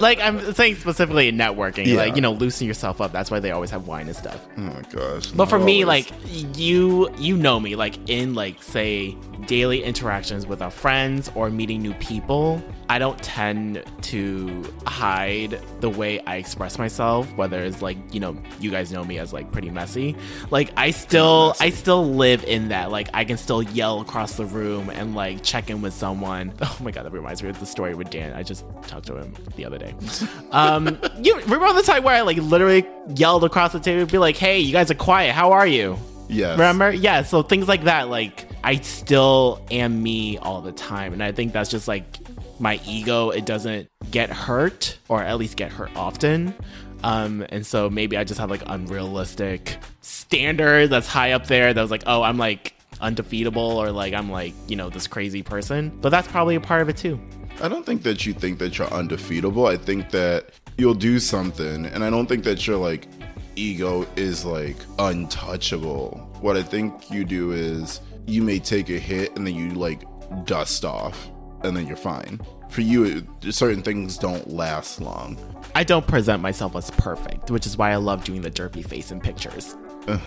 Like 0.03 0.19
I'm 0.21 0.53
saying 0.53 0.77
specifically 0.77 1.29
in 1.29 1.37
networking, 1.37 1.87
Yeah. 1.87 1.97
like 1.97 2.17
you 2.17 2.21
know, 2.21 2.33
loosen 2.33 2.67
yourself 2.67 3.01
up. 3.01 3.13
That's 3.13 3.31
why 3.31 3.41
they 3.41 3.53
always 3.53 3.71
have 3.71 3.87
wine 3.87 4.09
and 4.09 4.17
stuff. 4.17 4.45
Oh 4.59 4.61
my 4.61 4.83
gosh. 4.93 5.29
But 5.29 5.47
for 5.47 5.59
not 5.59 5.65
me, 5.65 5.85
like 5.87 6.13
you, 6.57 7.11
you 7.17 7.37
know 7.37 7.59
me, 7.59 7.77
like 7.77 7.97
in 8.11 8.35
like 8.35 8.63
say 8.63 9.17
daily 9.47 9.83
interactions 9.83 10.47
with 10.47 10.63
our 10.63 10.71
friends 10.71 11.31
or 11.35 11.51
meeting 11.51 11.83
new 11.83 11.95
people, 11.95 12.63
I 12.89 12.99
don't 12.99 13.21
tend 13.23 13.83
to 14.03 14.75
hide 14.87 15.61
the 15.81 15.89
way 15.89 16.21
I 16.21 16.37
express 16.37 16.79
myself. 16.79 17.33
Whether 17.37 17.63
it's 17.63 17.83
like 17.83 17.97
you 18.13 18.21
know, 18.21 18.37
you 18.61 18.71
guys 18.71 18.93
know 18.93 19.05
me 19.05 19.19
as 19.19 19.33
like 19.33 19.51
pretty 19.53 19.71
messy. 19.71 20.17
Like 20.51 20.71
I 20.77 20.91
still, 20.91 21.55
I 21.61 21.71
still 21.71 22.07
live 22.15 22.45
in 22.45 22.69
that. 22.69 22.91
Like 22.91 23.09
I 23.15 23.25
can 23.25 23.37
still 23.37 23.63
yell 23.63 24.01
across 24.01 24.37
the 24.37 24.47
room 24.47 24.91
and 24.91 25.15
like 25.15 25.43
check 25.43 25.71
in 25.71 25.83
with 25.83 25.95
someone. 25.95 26.53
Oh 26.73 26.79
my 26.81 26.91
god, 26.91 27.05
that 27.05 27.13
reminds 27.13 27.43
me 27.43 27.51
of 27.51 27.61
the 27.61 27.67
story 27.67 27.95
with 27.95 28.09
Dan. 28.09 28.33
I 28.33 28.43
just 28.43 28.65
talked 28.87 29.07
to 29.09 29.17
him 29.17 29.35
the 29.57 29.65
other 29.65 29.79
day. 29.79 29.95
Um, 30.53 30.99
you 31.23 31.39
remember 31.41 31.73
the 31.73 31.83
time 31.83 32.03
where 32.03 32.15
I 32.15 32.21
like 32.23 32.37
literally 32.39 32.87
yelled 33.15 33.45
across 33.45 33.73
the 33.73 33.81
table, 33.81 34.03
and 34.03 34.11
be 34.11 34.19
like, 34.19 34.37
"Hey, 34.37 34.59
you 34.61 34.73
guys 34.73 34.91
are 34.91 34.95
quiet. 34.95 35.33
How 35.33 35.53
are 35.53 35.67
you?" 35.67 35.99
Yes. 36.29 36.53
Remember? 36.53 36.93
Yeah. 36.93 37.23
So 37.23 37.43
things 37.43 37.69
like 37.69 37.85
that, 37.85 38.09
like 38.09 38.47
I 38.65 38.77
still 38.77 39.65
am 39.71 40.03
me 40.03 40.39
all 40.39 40.61
the 40.61 40.73
time, 40.73 41.13
and 41.13 41.23
I 41.23 41.33
think 41.33 41.53
that's 41.53 41.71
just 41.71 41.89
like 41.89 42.19
my 42.59 42.81
ego. 42.87 43.31
It 43.31 43.45
doesn't 43.45 43.89
get 44.11 44.31
hurt, 44.31 44.99
or 45.09 45.23
at 45.23 45.39
least 45.39 45.57
get 45.57 45.71
hurt 45.73 45.91
often. 45.97 46.55
Um, 47.03 47.45
and 47.49 47.67
so 47.67 47.91
maybe 47.91 48.17
I 48.17 48.25
just 48.25 48.39
have 48.39 48.51
like 48.51 48.63
unrealistic 48.67 49.79
standard 50.01 50.91
that's 50.91 51.09
high 51.09 51.33
up 51.33 51.47
there. 51.47 51.75
That 51.75 51.83
was 51.83 51.91
like, 51.91 52.05
oh, 52.07 52.23
I'm 52.23 52.39
like 52.39 52.75
undefeatable, 53.01 53.63
or 53.63 53.91
like 53.91 54.15
I'm 54.15 54.31
like 54.31 54.55
you 54.69 54.77
know 54.77 54.91
this 54.91 55.07
crazy 55.07 55.43
person. 55.43 55.97
But 56.01 56.11
that's 56.11 56.29
probably 56.29 56.55
a 56.55 56.61
part 56.61 56.83
of 56.83 56.89
it 56.89 56.97
too. 56.97 57.21
I 57.61 57.69
don't 57.69 57.85
think 57.85 58.03
that 58.05 58.25
you 58.25 58.33
think 58.33 58.59
that 58.61 58.79
you're 58.79 58.93
undefeatable. 58.93 59.67
I 59.67 59.77
think 59.77 60.11
that 60.11 60.51
you'll 60.79 60.95
do 60.95 61.19
something, 61.19 61.87
and 61.87 62.05
I 62.05 62.11
don't 62.11 62.27
think 62.27 62.45
that 62.45 62.67
you're 62.67 62.77
like 62.77 63.09
ego 63.57 64.07
is 64.17 64.45
like 64.45 64.77
untouchable. 64.99 66.19
What 66.41 66.57
I 66.57 66.63
think 66.63 67.11
you 67.11 67.25
do 67.25 67.53
is 67.53 68.01
you 68.27 68.43
may 68.43 68.59
take 68.59 68.89
a 68.91 68.99
hit 68.99 69.37
and 69.37 69.47
then 69.47 69.55
you 69.55 69.71
like 69.71 70.03
dust 70.45 70.85
off, 70.85 71.31
and 71.63 71.77
then 71.77 71.87
you're 71.87 71.97
fine. 71.97 72.41
For 72.71 72.81
you, 72.81 73.27
certain 73.51 73.83
things 73.83 74.17
don't 74.17 74.49
last 74.51 75.01
long. 75.01 75.37
I 75.75 75.85
don't 75.85 76.07
present 76.07 76.41
myself 76.43 76.75
as 76.75 76.91
perfect, 76.93 77.51
which 77.51 77.67
is 77.67 77.77
why 77.77 77.93
I 77.93 77.97
love 77.97 78.25
doing 78.25 78.41
the 78.41 78.51
derpy 78.51 78.87
face 78.87 79.11
in 79.11 79.21
pictures. 79.21 79.77
but 80.07 80.21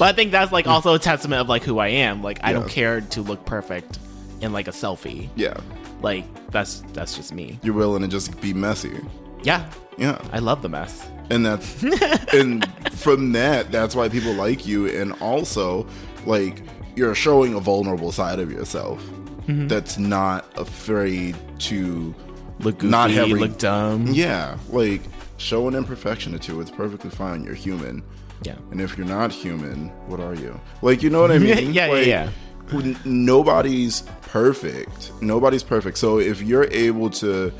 I 0.00 0.12
think 0.12 0.30
that's 0.30 0.52
like 0.52 0.66
also 0.66 0.94
a 0.94 0.98
testament 0.98 1.40
of 1.40 1.48
like 1.48 1.62
who 1.64 1.78
I 1.78 1.88
am. 1.88 2.22
Like 2.22 2.38
I 2.42 2.52
don't 2.52 2.68
care 2.68 3.00
to 3.00 3.22
look 3.22 3.44
perfect 3.44 3.98
in 4.40 4.52
like 4.52 4.68
a 4.68 4.72
selfie. 4.72 5.28
Yeah, 5.36 5.56
Like 6.02 6.24
that's 6.50 6.82
that's 6.92 7.16
just 7.16 7.32
me. 7.32 7.58
you're 7.62 7.74
willing 7.74 8.02
to 8.02 8.08
just 8.08 8.40
be 8.40 8.52
messy. 8.52 9.00
Yeah, 9.42 9.64
Yeah. 9.98 10.20
I 10.32 10.38
love 10.38 10.62
the 10.62 10.68
mess. 10.68 11.06
and 11.30 11.44
that's 11.46 11.82
and 12.34 12.66
from 12.92 13.32
that 13.32 13.70
that's 13.72 13.94
why 13.94 14.08
people 14.08 14.32
like 14.34 14.66
you 14.66 14.88
and 14.88 15.12
also 15.20 15.86
like 16.26 16.62
you're 16.96 17.14
showing 17.14 17.54
a 17.54 17.60
vulnerable 17.60 18.12
side 18.12 18.38
of 18.38 18.50
yourself 18.52 19.02
Mm-hmm. 19.42 19.66
that's 19.66 19.98
not 19.98 20.44
afraid 20.56 21.34
to 21.60 22.14
Look 22.60 22.78
goofy, 22.78 22.90
Not 22.92 23.10
have 23.10 23.28
look 23.28 23.58
dumb. 23.58 24.06
yeah 24.06 24.56
like 24.70 25.02
show 25.36 25.66
an 25.66 25.74
imperfection 25.74 26.32
or 26.32 26.38
two 26.38 26.60
it's 26.60 26.70
perfectly 26.70 27.10
fine 27.10 27.42
you're 27.42 27.54
human 27.54 28.04
Yeah. 28.44 28.54
and 28.70 28.80
if 28.80 28.96
you're 28.96 29.04
not 29.06 29.32
human 29.32 29.88
what 30.06 30.20
are 30.20 30.36
you 30.36 30.60
like 30.80 31.02
you 31.02 31.10
know 31.10 31.20
what 31.22 31.32
i 31.32 31.38
mean 31.48 31.72
Yeah, 31.72 31.86
yeah, 31.86 31.92
Like, 31.92 32.06
yeah. 32.06 32.30
n- 32.72 32.96
nobody's 33.04 34.02
perfect 34.20 35.10
nobody's 35.20 35.64
perfect 35.64 35.98
so 35.98 36.18
if 36.20 36.40
you're 36.40 36.68
able 36.70 37.10
to 37.10 37.52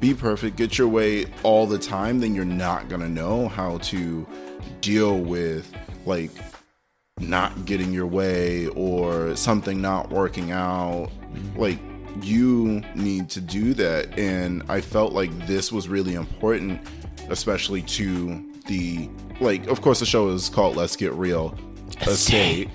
be 0.00 0.14
perfect 0.14 0.56
get 0.56 0.78
your 0.78 0.88
way 0.88 1.26
all 1.42 1.66
the 1.66 1.78
time 1.78 2.18
then 2.20 2.34
you're 2.34 2.44
not 2.44 2.88
gonna 2.88 3.08
know 3.08 3.48
how 3.48 3.78
to 3.78 4.26
deal 4.80 5.18
with 5.18 5.70
like 6.06 6.30
not 7.20 7.64
getting 7.66 7.92
your 7.92 8.06
way 8.06 8.66
or 8.68 9.36
something 9.36 9.80
not 9.80 10.10
working 10.10 10.50
out. 10.52 11.10
Like 11.56 11.78
you 12.22 12.82
need 12.94 13.30
to 13.30 13.40
do 13.40 13.72
that 13.72 14.18
and 14.18 14.64
i 14.68 14.80
felt 14.80 15.12
like 15.12 15.30
this 15.46 15.70
was 15.70 15.88
really 15.88 16.14
important 16.14 16.80
especially 17.28 17.82
to 17.82 18.44
the 18.66 19.08
like 19.40 19.64
of 19.68 19.80
course 19.80 20.00
the 20.00 20.06
show 20.06 20.28
is 20.30 20.48
called 20.48 20.76
let's 20.76 20.96
get 20.96 21.12
real. 21.12 21.56
Estate 22.00 22.68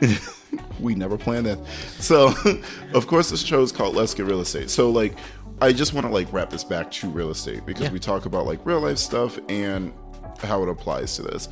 we 0.80 0.94
never 0.94 1.18
planned 1.18 1.46
that. 1.46 1.58
So 1.98 2.32
of 2.94 3.06
course 3.08 3.30
the 3.30 3.36
show 3.36 3.60
is 3.60 3.72
called 3.72 3.96
let's 3.96 4.14
get 4.14 4.26
real 4.26 4.40
estate. 4.40 4.70
So 4.70 4.90
like 4.90 5.16
i 5.60 5.72
just 5.72 5.92
want 5.94 6.06
to 6.06 6.12
like 6.12 6.30
wrap 6.32 6.50
this 6.50 6.64
back 6.64 6.90
to 6.90 7.08
real 7.08 7.30
estate 7.30 7.64
because 7.66 7.84
Yeah. 7.84 7.92
we 7.92 7.98
talk 7.98 8.26
about 8.26 8.46
like 8.46 8.64
real 8.64 8.80
life 8.80 8.98
stuff 8.98 9.38
and 9.48 9.92
how 10.42 10.62
it 10.62 10.68
applies 10.68 11.16
to 11.16 11.22
this 11.22 11.48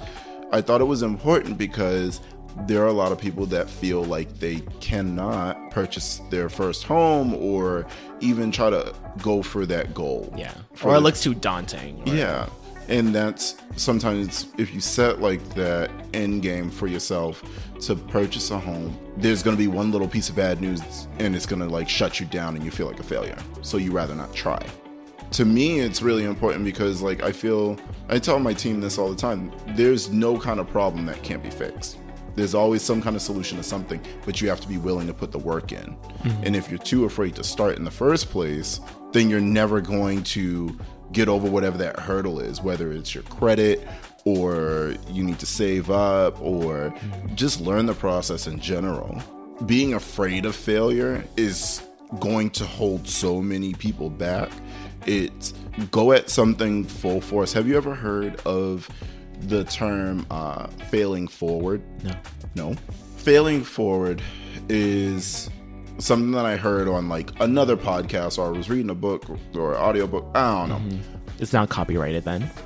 i 0.52 0.60
thought 0.60 0.80
it 0.80 0.84
was 0.84 1.02
important 1.02 1.56
because 1.58 2.20
there 2.66 2.82
are 2.84 2.86
a 2.88 2.92
lot 2.92 3.10
of 3.10 3.18
people 3.18 3.46
that 3.46 3.68
feel 3.68 4.04
like 4.04 4.38
they 4.38 4.60
cannot 4.80 5.70
purchase 5.72 6.20
their 6.30 6.48
first 6.48 6.84
home 6.84 7.34
or 7.34 7.84
even 8.20 8.52
try 8.52 8.70
to 8.70 8.94
go 9.22 9.42
for 9.42 9.66
that 9.66 9.92
goal 9.92 10.32
Yeah. 10.36 10.54
For 10.74 10.88
Or 10.88 10.92
it 10.92 10.94
the- 10.94 11.00
looks 11.00 11.20
too 11.20 11.34
daunting. 11.34 12.00
or- 12.06 12.14
yeah. 12.14 12.46
And 12.88 13.14
that's 13.14 13.56
sometimes 13.76 14.48
if 14.58 14.74
you 14.74 14.80
set 14.80 15.20
like 15.20 15.42
that 15.54 15.90
end 16.12 16.42
game 16.42 16.70
for 16.70 16.86
yourself 16.86 17.42
to 17.80 17.96
purchase 17.96 18.50
a 18.50 18.58
home, 18.58 18.98
there's 19.16 19.42
going 19.42 19.56
to 19.56 19.62
be 19.62 19.68
one 19.68 19.90
little 19.90 20.08
piece 20.08 20.28
of 20.28 20.36
bad 20.36 20.60
news 20.60 21.08
and 21.18 21.34
it's 21.34 21.46
going 21.46 21.60
to 21.60 21.68
like 21.68 21.88
shut 21.88 22.20
you 22.20 22.26
down 22.26 22.56
and 22.56 22.64
you 22.64 22.70
feel 22.70 22.86
like 22.86 23.00
a 23.00 23.04
failure. 23.04 23.38
So 23.62 23.76
you 23.76 23.92
rather 23.92 24.14
not 24.14 24.34
try. 24.34 24.64
To 25.32 25.44
me, 25.44 25.80
it's 25.80 26.02
really 26.02 26.24
important 26.24 26.64
because 26.64 27.02
like 27.02 27.22
I 27.22 27.32
feel 27.32 27.78
I 28.08 28.18
tell 28.18 28.38
my 28.38 28.52
team 28.52 28.80
this 28.80 28.98
all 28.98 29.08
the 29.08 29.16
time. 29.16 29.52
There's 29.68 30.10
no 30.10 30.38
kind 30.38 30.60
of 30.60 30.68
problem 30.68 31.06
that 31.06 31.22
can't 31.22 31.42
be 31.42 31.50
fixed. 31.50 31.98
There's 32.36 32.54
always 32.54 32.82
some 32.82 33.00
kind 33.00 33.14
of 33.14 33.22
solution 33.22 33.58
to 33.58 33.62
something, 33.62 34.00
but 34.24 34.40
you 34.40 34.48
have 34.48 34.60
to 34.60 34.68
be 34.68 34.76
willing 34.76 35.06
to 35.06 35.14
put 35.14 35.30
the 35.30 35.38
work 35.38 35.72
in. 35.72 35.96
Mm-hmm. 35.96 36.44
And 36.44 36.56
if 36.56 36.68
you're 36.68 36.78
too 36.78 37.04
afraid 37.04 37.36
to 37.36 37.44
start 37.44 37.78
in 37.78 37.84
the 37.84 37.90
first 37.90 38.28
place, 38.28 38.80
then 39.12 39.30
you're 39.30 39.40
never 39.40 39.80
going 39.80 40.24
to 40.24 40.76
get 41.14 41.28
over 41.28 41.48
whatever 41.48 41.78
that 41.78 41.98
hurdle 41.98 42.40
is, 42.40 42.60
whether 42.60 42.92
it's 42.92 43.14
your 43.14 43.24
credit 43.24 43.86
or 44.24 44.94
you 45.08 45.22
need 45.22 45.38
to 45.38 45.46
save 45.46 45.90
up 45.90 46.40
or 46.40 46.94
just 47.34 47.60
learn 47.60 47.86
the 47.86 47.94
process 47.94 48.46
in 48.46 48.58
general. 48.58 49.22
Being 49.66 49.94
afraid 49.94 50.44
of 50.44 50.56
failure 50.56 51.24
is 51.36 51.82
going 52.20 52.50
to 52.50 52.64
hold 52.64 53.08
so 53.08 53.40
many 53.40 53.74
people 53.74 54.10
back. 54.10 54.50
It's 55.06 55.52
go 55.90 56.12
at 56.12 56.30
something 56.30 56.84
full 56.84 57.20
force. 57.20 57.52
Have 57.52 57.68
you 57.68 57.76
ever 57.76 57.94
heard 57.94 58.40
of 58.46 58.88
the 59.40 59.64
term 59.64 60.26
uh, 60.30 60.66
failing 60.90 61.28
forward? 61.28 61.82
No. 62.02 62.14
No. 62.54 62.74
Failing 63.16 63.62
forward 63.62 64.22
is 64.68 65.50
something 65.98 66.32
that 66.32 66.46
I 66.46 66.56
heard 66.56 66.88
on 66.88 67.08
like 67.08 67.30
another 67.40 67.76
podcast 67.76 68.38
or 68.38 68.46
I 68.46 68.50
was 68.50 68.68
reading 68.68 68.90
a 68.90 68.94
book 68.94 69.28
or 69.54 69.76
audiobook. 69.76 70.26
I 70.34 70.66
don't 70.66 70.68
know. 70.68 70.96
Mm-hmm. 70.96 71.42
It's 71.42 71.52
not 71.52 71.68
copyrighted 71.68 72.24
then. 72.24 72.50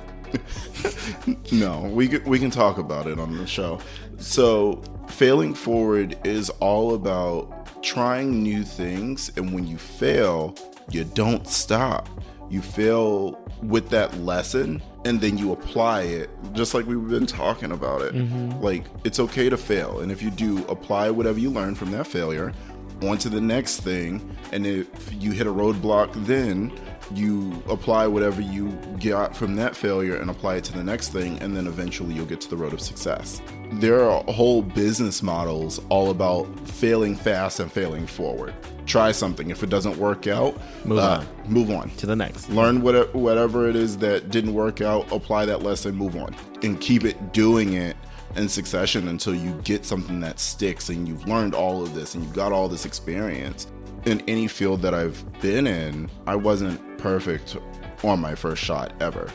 No, 1.51 1.81
we 1.81 2.07
can, 2.07 2.23
we 2.23 2.39
can 2.39 2.51
talk 2.51 2.77
about 2.77 3.07
it 3.07 3.19
on 3.19 3.37
the 3.37 3.47
show. 3.47 3.79
So, 4.17 4.81
failing 5.07 5.53
forward 5.53 6.17
is 6.23 6.49
all 6.61 6.93
about 6.93 7.83
trying 7.83 8.43
new 8.43 8.63
things 8.63 9.31
and 9.37 9.53
when 9.53 9.65
you 9.67 9.77
fail, 9.77 10.55
you 10.91 11.03
don't 11.03 11.47
stop. 11.47 12.07
You 12.49 12.61
fail 12.61 13.39
with 13.61 13.89
that 13.89 14.17
lesson 14.19 14.81
and 15.05 15.21
then 15.21 15.37
you 15.37 15.51
apply 15.51 16.01
it 16.01 16.29
just 16.53 16.73
like 16.73 16.85
we've 16.85 17.07
been 17.07 17.25
talking 17.25 17.71
about 17.71 18.01
it. 18.01 18.13
Mm-hmm. 18.13 18.61
Like 18.61 18.85
it's 19.03 19.19
okay 19.19 19.49
to 19.49 19.57
fail 19.57 19.99
and 19.99 20.11
if 20.11 20.21
you 20.21 20.29
do 20.31 20.65
apply 20.65 21.09
whatever 21.09 21.39
you 21.39 21.49
learn 21.49 21.75
from 21.75 21.91
that 21.91 22.07
failure 22.07 22.53
onto 23.01 23.29
the 23.29 23.41
next 23.41 23.81
thing 23.81 24.35
and 24.51 24.65
if 24.65 24.89
you 25.13 25.31
hit 25.31 25.47
a 25.47 25.53
roadblock 25.53 26.11
then 26.25 26.71
you 27.13 27.61
apply 27.67 28.07
whatever 28.07 28.41
you 28.41 28.69
got 29.01 29.35
from 29.35 29.55
that 29.55 29.75
failure 29.75 30.15
and 30.15 30.29
apply 30.29 30.57
it 30.57 30.63
to 30.65 30.73
the 30.73 30.83
next 30.83 31.09
thing 31.09 31.37
and 31.39 31.55
then 31.55 31.67
eventually 31.67 32.13
you'll 32.13 32.25
get 32.25 32.41
to 32.41 32.49
the 32.49 32.57
road 32.57 32.73
of 32.73 32.81
success. 32.81 33.41
There 33.73 34.03
are 34.03 34.23
whole 34.25 34.61
business 34.61 35.23
models 35.23 35.79
all 35.89 36.11
about 36.11 36.45
failing 36.67 37.15
fast 37.15 37.59
and 37.59 37.71
failing 37.71 38.05
forward. 38.05 38.53
Try 38.85 39.11
something. 39.11 39.49
If 39.49 39.63
it 39.63 39.69
doesn't 39.69 39.97
work 39.97 40.27
out 40.27 40.57
Move 40.85 40.99
uh, 40.99 41.23
move 41.47 41.69
on. 41.69 41.89
To 41.91 42.05
the 42.05 42.15
next. 42.15 42.49
learn 42.49 42.81
whatever, 42.81 43.09
whatever 43.17 43.69
it 43.69 43.75
is 43.75 43.97
that 43.99 44.29
didn't 44.29 44.53
work 44.53 44.81
out 44.81 45.11
apply 45.11 45.45
that 45.45 45.63
lesson 45.63 45.95
move 45.95 46.15
on 46.15 46.35
and 46.63 46.79
keep 46.79 47.05
it 47.05 47.33
doing 47.33 47.73
it 47.73 47.95
in 48.35 48.49
succession 48.49 49.07
until 49.07 49.35
you 49.35 49.53
get 49.63 49.85
something 49.85 50.19
that 50.19 50.39
sticks 50.39 50.89
and 50.89 51.07
you've 51.07 51.27
learned 51.27 51.53
all 51.53 51.81
of 51.81 51.93
this 51.93 52.15
and 52.15 52.23
you've 52.23 52.33
got 52.33 52.51
all 52.51 52.67
this 52.67 52.85
experience 52.85 53.67
in 54.05 54.21
any 54.27 54.47
field 54.47 54.81
that 54.81 54.93
i've 54.93 55.23
been 55.41 55.67
in 55.67 56.09
i 56.27 56.35
wasn't 56.35 56.97
perfect 56.97 57.57
on 58.03 58.19
my 58.19 58.35
first 58.35 58.63
shot 58.63 58.93
ever 59.01 59.29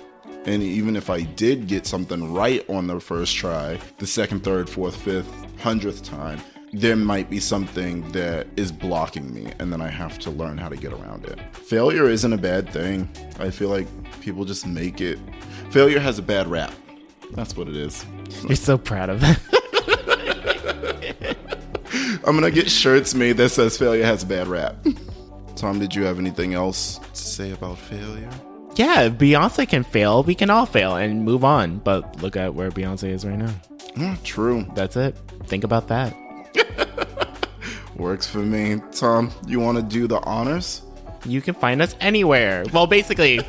and 0.46 0.62
even 0.62 0.96
if 0.96 1.10
i 1.10 1.22
did 1.22 1.66
get 1.66 1.86
something 1.86 2.32
right 2.32 2.68
on 2.70 2.86
the 2.86 2.98
first 2.98 3.34
try 3.36 3.78
the 3.98 4.06
second 4.06 4.42
third 4.42 4.68
fourth 4.68 4.96
fifth 4.96 5.30
hundredth 5.60 6.02
time 6.02 6.40
there 6.72 6.96
might 6.96 7.30
be 7.30 7.38
something 7.38 8.10
that 8.10 8.48
is 8.56 8.72
blocking 8.72 9.32
me 9.32 9.52
and 9.60 9.72
then 9.72 9.80
I 9.80 9.86
have 9.86 10.18
to 10.18 10.30
learn 10.32 10.58
how 10.58 10.68
to 10.68 10.76
get 10.76 10.92
around 10.92 11.24
it. 11.24 11.38
Failure 11.54 12.08
isn't 12.08 12.32
a 12.32 12.36
bad 12.36 12.68
thing. 12.68 13.08
I 13.38 13.50
feel 13.50 13.68
like 13.68 13.86
people 14.20 14.44
just 14.44 14.66
make 14.66 15.00
it 15.00 15.20
failure 15.70 16.00
has 16.00 16.18
a 16.18 16.22
bad 16.22 16.46
rap. 16.48 16.72
That's 17.32 17.56
what 17.56 17.68
it 17.68 17.76
is. 17.76 18.04
You're 18.46 18.56
so 18.56 18.78
proud 18.78 19.10
of 19.10 19.20
that. 19.20 19.38
I'm 22.26 22.34
gonna 22.34 22.50
get 22.50 22.70
shirts 22.70 23.14
made 23.14 23.36
that 23.36 23.50
says 23.50 23.76
failure 23.76 24.04
has 24.04 24.22
a 24.22 24.26
bad 24.26 24.46
rap. 24.46 24.76
Tom, 25.56 25.78
did 25.78 25.94
you 25.94 26.04
have 26.04 26.18
anything 26.18 26.54
else 26.54 26.98
to 26.98 27.16
say 27.16 27.52
about 27.52 27.78
failure? 27.78 28.30
yeah, 28.76 29.02
if 29.02 29.12
Beyonce 29.14 29.68
can 29.68 29.84
fail, 29.84 30.22
we 30.24 30.34
can 30.34 30.50
all 30.50 30.66
fail 30.66 30.96
and 30.96 31.24
move 31.24 31.44
on. 31.44 31.78
But 31.78 32.20
look 32.22 32.36
at 32.36 32.54
where 32.54 32.70
Beyonce 32.70 33.10
is 33.10 33.24
right 33.24 33.38
now. 33.38 33.50
Hmm, 33.94 34.14
true. 34.24 34.66
That's 34.74 34.96
it. 34.96 35.16
Think 35.44 35.62
about 35.64 35.88
that. 35.88 36.16
Works 37.96 38.26
for 38.26 38.38
me. 38.38 38.80
Tom, 38.92 39.30
you 39.46 39.60
wanna 39.60 39.82
do 39.82 40.06
the 40.08 40.18
honors? 40.20 40.82
You 41.24 41.40
can 41.40 41.54
find 41.54 41.80
us 41.80 41.94
anywhere. 42.00 42.64
Well, 42.72 42.86
basically, 42.86 43.40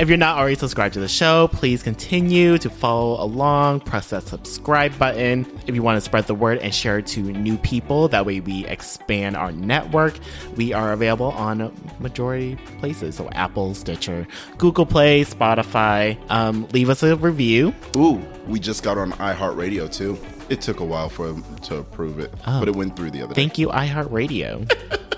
if 0.00 0.08
you're 0.08 0.16
not 0.16 0.38
already 0.38 0.56
subscribed 0.56 0.94
to 0.94 1.00
the 1.00 1.08
show, 1.08 1.48
please 1.48 1.82
continue 1.82 2.56
to 2.56 2.70
follow 2.70 3.22
along. 3.22 3.80
Press 3.80 4.08
that 4.10 4.22
subscribe 4.22 4.98
button 4.98 5.46
if 5.66 5.74
you 5.74 5.82
want 5.82 5.98
to 5.98 6.00
spread 6.00 6.26
the 6.26 6.34
word 6.34 6.58
and 6.58 6.74
share 6.74 6.98
it 6.98 7.06
to 7.08 7.20
new 7.20 7.58
people. 7.58 8.08
That 8.08 8.24
way, 8.24 8.40
we 8.40 8.66
expand 8.66 9.36
our 9.36 9.52
network. 9.52 10.18
We 10.56 10.72
are 10.72 10.92
available 10.92 11.32
on 11.32 11.70
majority 11.98 12.56
places, 12.78 13.16
so 13.16 13.28
Apple, 13.32 13.74
Stitcher, 13.74 14.26
Google 14.56 14.86
Play, 14.86 15.22
Spotify. 15.22 16.18
Um, 16.30 16.66
leave 16.72 16.88
us 16.88 17.02
a 17.02 17.16
review. 17.16 17.74
Ooh, 17.96 18.22
we 18.46 18.58
just 18.58 18.82
got 18.82 18.96
on 18.96 19.12
iHeartRadio 19.12 19.92
too. 19.92 20.18
It 20.48 20.62
took 20.62 20.80
a 20.80 20.84
while 20.84 21.10
for 21.10 21.26
them 21.26 21.44
to 21.62 21.76
approve 21.76 22.18
it, 22.18 22.32
but 22.44 22.68
it 22.68 22.74
went 22.74 22.96
through 22.96 23.10
the 23.10 23.22
other 23.22 23.34
day. 23.34 23.42
Thank 23.42 23.58
you, 23.58 23.68
iHeartRadio. 23.68 25.06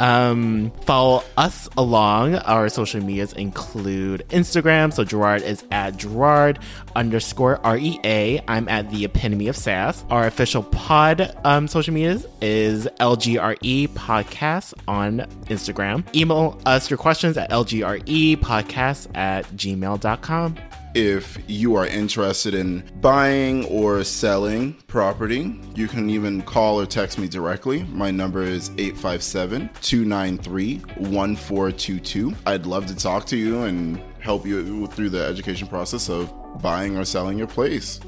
um, 0.00 0.70
follow 0.82 1.22
us 1.36 1.68
along. 1.76 2.36
Our 2.36 2.68
social 2.68 3.02
medias 3.02 3.32
include 3.32 4.24
Instagram. 4.30 4.92
So 4.92 5.04
Gerard 5.04 5.42
is 5.42 5.64
at 5.70 5.96
Gerard 5.96 6.58
underscore 6.96 7.60
R 7.64 7.76
E 7.76 7.98
A. 8.04 8.40
I'm 8.48 8.68
at 8.68 8.90
the 8.90 9.04
epitome 9.04 9.48
of 9.48 9.56
sass. 9.56 10.04
Our 10.10 10.26
official 10.26 10.62
pod 10.62 11.36
um, 11.44 11.68
social 11.68 11.94
medias 11.94 12.26
is 12.40 12.86
LGRE 13.00 13.88
podcast 13.88 14.74
on 14.88 15.20
Instagram. 15.46 16.04
Email 16.14 16.60
us 16.66 16.90
your 16.90 16.98
questions 16.98 17.36
at 17.36 17.50
LGRE 17.50 18.36
podcast 18.38 19.08
at 19.14 19.44
gmail.com. 19.56 20.56
if 20.94 21.38
you 21.48 21.74
are 21.76 21.86
interested 21.86 22.54
in 22.54 22.88
buying 23.00 23.64
or 23.66 24.04
selling 24.04 24.74
property. 24.86 25.60
You 25.74 25.88
can 25.88 26.08
even 26.08 26.42
call 26.42 26.80
or 26.80 26.86
text 26.86 27.18
me 27.18 27.28
directly. 27.28 27.82
My 27.84 28.10
number 28.10 28.42
is 28.42 28.70
857 28.78 29.70
293 29.80 30.78
1422. 30.98 32.34
I'd 32.46 32.66
love 32.66 32.86
to 32.86 32.96
talk 32.96 33.26
to 33.26 33.36
you 33.36 33.62
and 33.62 34.00
help 34.20 34.46
you 34.46 34.86
through 34.88 35.10
the 35.10 35.24
education 35.24 35.66
process 35.68 36.08
of 36.08 36.32
buying 36.62 36.96
or 36.96 37.04
selling 37.04 37.38
your 37.38 37.48
place. 37.48 38.00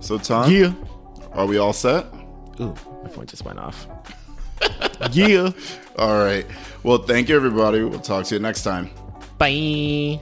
So, 0.00 0.18
Tom, 0.18 0.50
Yeah. 0.50 0.72
are 1.32 1.46
we 1.46 1.58
all 1.58 1.72
set? 1.72 2.06
Ooh, 2.60 2.74
my 3.02 3.08
phone 3.10 3.26
just 3.26 3.44
went 3.44 3.58
off. 3.58 3.86
yeah. 5.12 5.50
All 5.96 6.18
right. 6.18 6.46
Well, 6.82 6.98
thank 6.98 7.28
you, 7.28 7.36
everybody. 7.36 7.82
We'll 7.82 8.00
talk 8.00 8.26
to 8.26 8.34
you 8.34 8.40
next 8.40 8.62
time. 8.62 8.90
Bye. 9.38 10.20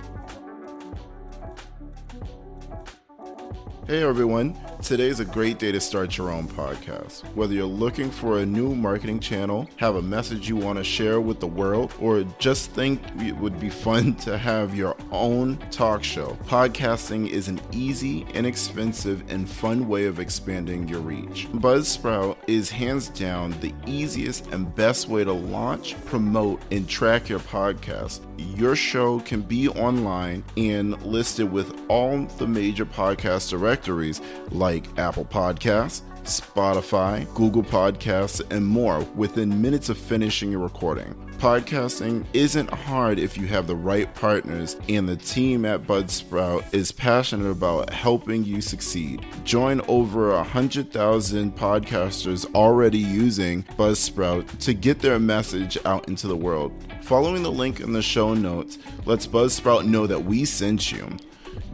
Hey 3.84 4.04
everyone, 4.04 4.56
today's 4.80 5.18
a 5.18 5.24
great 5.24 5.58
day 5.58 5.72
to 5.72 5.80
start 5.80 6.16
your 6.16 6.30
own 6.30 6.46
podcast. 6.46 7.24
Whether 7.34 7.54
you're 7.54 7.64
looking 7.64 8.12
for 8.12 8.38
a 8.38 8.46
new 8.46 8.76
marketing 8.76 9.18
channel, 9.18 9.68
have 9.78 9.96
a 9.96 10.02
message 10.02 10.48
you 10.48 10.54
want 10.54 10.78
to 10.78 10.84
share 10.84 11.20
with 11.20 11.40
the 11.40 11.48
world, 11.48 11.92
or 11.98 12.22
just 12.38 12.70
think 12.70 13.02
it 13.18 13.36
would 13.36 13.58
be 13.58 13.68
fun 13.68 14.14
to 14.18 14.38
have 14.38 14.76
your 14.76 14.94
own 15.10 15.58
talk 15.72 16.04
show, 16.04 16.38
podcasting 16.44 17.28
is 17.28 17.48
an 17.48 17.60
easy, 17.72 18.24
inexpensive, 18.34 19.28
and 19.28 19.50
fun 19.50 19.88
way 19.88 20.04
of 20.04 20.20
expanding 20.20 20.86
your 20.86 21.00
reach. 21.00 21.48
Buzzsprout 21.54 22.36
is 22.46 22.70
hands 22.70 23.08
down 23.08 23.50
the 23.58 23.74
easiest 23.84 24.46
and 24.52 24.72
best 24.76 25.08
way 25.08 25.24
to 25.24 25.32
launch, 25.32 25.96
promote, 26.04 26.62
and 26.70 26.88
track 26.88 27.28
your 27.28 27.40
podcast. 27.40 28.20
Your 28.38 28.76
show 28.76 29.20
can 29.20 29.42
be 29.42 29.68
online 29.68 30.44
and 30.56 31.00
listed 31.02 31.50
with 31.50 31.78
all 31.88 32.24
the 32.38 32.46
major 32.46 32.86
podcast 32.86 33.50
directories 33.50 34.20
like 34.50 34.86
Apple 34.98 35.24
Podcasts, 35.24 36.02
Spotify, 36.24 37.32
Google 37.34 37.62
Podcasts, 37.62 38.40
and 38.50 38.66
more 38.66 39.00
within 39.16 39.60
minutes 39.60 39.88
of 39.88 39.98
finishing 39.98 40.50
your 40.50 40.60
recording. 40.60 41.14
Podcasting 41.38 42.24
isn't 42.32 42.70
hard 42.70 43.18
if 43.18 43.36
you 43.36 43.48
have 43.48 43.66
the 43.66 43.74
right 43.74 44.14
partners, 44.14 44.76
and 44.88 45.08
the 45.08 45.16
team 45.16 45.64
at 45.64 45.82
Buzzsprout 45.82 46.72
is 46.72 46.92
passionate 46.92 47.50
about 47.50 47.90
helping 47.92 48.44
you 48.44 48.60
succeed. 48.60 49.26
Join 49.42 49.80
over 49.88 50.32
100,000 50.34 51.56
podcasters 51.56 52.54
already 52.54 52.98
using 52.98 53.64
Buzzsprout 53.76 54.58
to 54.60 54.72
get 54.72 55.00
their 55.00 55.18
message 55.18 55.76
out 55.84 56.06
into 56.06 56.28
the 56.28 56.36
world. 56.36 56.72
Following 57.02 57.42
the 57.42 57.50
link 57.50 57.80
in 57.80 57.92
the 57.92 58.02
show 58.02 58.34
notes 58.34 58.78
lets 59.04 59.26
Buzzsprout 59.26 59.84
know 59.84 60.06
that 60.06 60.24
we 60.24 60.44
sent 60.44 60.92
you 60.92 61.16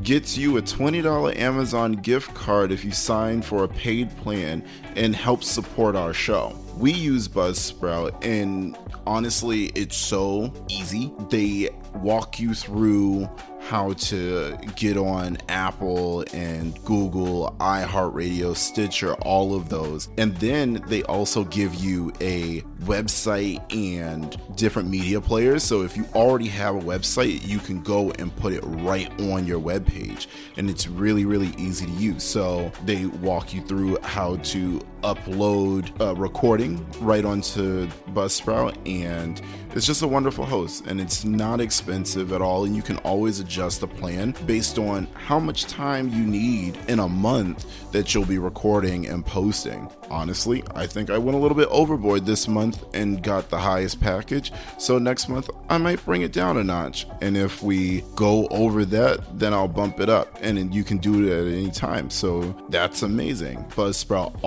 gets 0.02 0.36
you 0.36 0.56
a 0.56 0.62
$20 0.62 1.36
Amazon 1.36 1.92
gift 1.92 2.34
card 2.34 2.70
if 2.70 2.84
you 2.84 2.92
sign 2.92 3.42
for 3.42 3.64
a 3.64 3.68
paid 3.68 4.16
plan 4.18 4.62
and 4.96 5.14
helps 5.14 5.48
support 5.48 5.96
our 5.96 6.12
show. 6.14 6.56
We 6.78 6.92
use 6.92 7.26
Buzzsprout 7.26 8.24
and 8.24 8.78
honestly, 9.04 9.64
it's 9.74 9.96
so 9.96 10.52
easy. 10.68 11.12
They 11.28 11.70
walk 11.96 12.38
you 12.38 12.54
through 12.54 13.28
how 13.68 13.92
to 13.94 14.56
get 14.76 14.96
on 14.96 15.36
Apple 15.48 16.24
and 16.32 16.82
Google, 16.84 17.54
iHeartRadio, 17.58 18.56
Stitcher, 18.56 19.14
all 19.14 19.54
of 19.54 19.68
those. 19.68 20.08
And 20.16 20.34
then 20.36 20.82
they 20.86 21.02
also 21.02 21.44
give 21.44 21.74
you 21.74 22.12
a 22.20 22.62
website 22.82 23.60
and 23.74 24.40
different 24.56 24.88
media 24.88 25.20
players. 25.20 25.64
So 25.64 25.82
if 25.82 25.96
you 25.96 26.06
already 26.14 26.48
have 26.48 26.76
a 26.76 26.80
website, 26.80 27.46
you 27.46 27.58
can 27.58 27.82
go 27.82 28.10
and 28.12 28.34
put 28.36 28.52
it 28.52 28.62
right 28.62 29.10
on 29.20 29.46
your 29.46 29.60
webpage. 29.60 30.28
And 30.56 30.70
it's 30.70 30.86
really, 30.86 31.24
really 31.24 31.54
easy 31.58 31.86
to 31.86 31.92
use. 31.92 32.22
So 32.22 32.72
they 32.84 33.06
walk 33.06 33.52
you 33.52 33.62
through 33.62 33.98
how 34.02 34.36
to 34.36 34.80
upload 35.02 35.98
a 36.00 36.14
recording 36.14 36.84
right 37.00 37.24
onto 37.24 37.86
Buzzsprout 38.12 38.76
and 38.86 39.40
it's 39.74 39.86
just 39.86 40.02
a 40.02 40.08
wonderful 40.08 40.44
host 40.44 40.86
and 40.86 41.00
it's 41.00 41.24
not 41.24 41.60
expensive 41.60 42.32
at 42.32 42.40
all 42.40 42.64
and 42.64 42.74
you 42.74 42.82
can 42.82 42.96
always 42.98 43.38
adjust 43.38 43.80
the 43.80 43.86
plan 43.86 44.34
based 44.46 44.78
on 44.78 45.06
how 45.14 45.38
much 45.38 45.66
time 45.66 46.08
you 46.08 46.24
need 46.24 46.78
in 46.88 46.98
a 46.98 47.08
month 47.08 47.92
that 47.92 48.14
you'll 48.14 48.24
be 48.24 48.38
recording 48.38 49.06
and 49.06 49.24
posting. 49.24 49.90
Honestly, 50.10 50.64
I 50.74 50.86
think 50.86 51.10
I 51.10 51.18
went 51.18 51.36
a 51.36 51.40
little 51.40 51.56
bit 51.56 51.68
overboard 51.70 52.24
this 52.24 52.48
month 52.48 52.84
and 52.94 53.22
got 53.22 53.50
the 53.50 53.58
highest 53.58 54.00
package. 54.00 54.52
So 54.78 54.98
next 54.98 55.28
month 55.28 55.50
I 55.68 55.78
might 55.78 56.04
bring 56.04 56.22
it 56.22 56.32
down 56.32 56.56
a 56.56 56.64
notch. 56.64 57.06
And 57.20 57.36
if 57.36 57.62
we 57.62 58.02
go 58.14 58.46
over 58.48 58.84
that, 58.86 59.38
then 59.38 59.52
I'll 59.52 59.68
bump 59.68 60.00
it 60.00 60.08
up 60.08 60.38
and 60.40 60.74
you 60.74 60.82
can 60.82 60.98
do 60.98 61.26
it 61.26 61.30
at 61.30 61.52
any 61.52 61.70
time. 61.70 62.10
So 62.10 62.56
that's 62.68 63.02
amazing. 63.02 63.64
Buzzsprout 63.70 64.38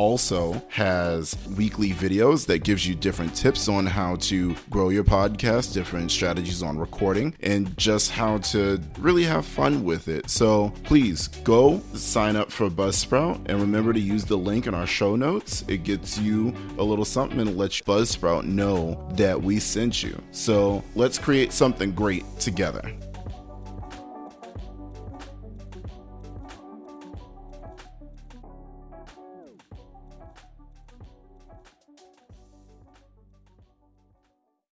has 0.70 1.36
weekly 1.58 1.92
videos 1.92 2.46
that 2.48 2.64
gives 2.64 2.88
you 2.88 2.96
different 2.96 3.36
tips 3.36 3.68
on 3.68 3.86
how 3.86 4.16
to 4.18 4.56
grow 4.70 4.90
your 4.90 5.04
podcast, 5.04 5.74
different 5.74 6.12
strategies 6.12 6.64
on 6.64 6.78
recording, 6.78 7.36
and 7.42 7.78
just 7.78 8.12
how 8.12 8.38
to 8.40 8.82
really 9.00 9.24
have 9.24 9.46
fun 9.46 9.84
with 9.84 10.08
it. 10.08 10.30
So 10.30 10.74
please 10.84 11.28
go 11.44 11.80
sign 11.94 12.36
up 12.36 12.52
for 12.52 12.70
Buzzsprout 12.70 13.42
and 13.48 13.62
remember 13.62 13.94
to 13.94 14.00
use 14.00 14.26
the 14.26 14.38
link 14.38 14.68
in 14.68 14.74
our 14.74 14.88
show 14.88 15.16
notes. 15.16 15.64
It 15.68 15.84
gets 15.84 16.18
you 16.18 16.54
a 16.78 16.84
little 16.84 17.06
something 17.06 17.40
and 17.40 17.58
lets 17.58 17.82
Buzzsprout 17.82 18.44
know 18.44 19.08
that 19.14 19.42
we 19.42 19.60
sent 19.60 20.04
you. 20.04 20.22
So 20.32 20.84
let's 20.96 21.18
create 21.18 21.52
something 21.54 21.92
great 21.92 22.26
together. 22.40 22.92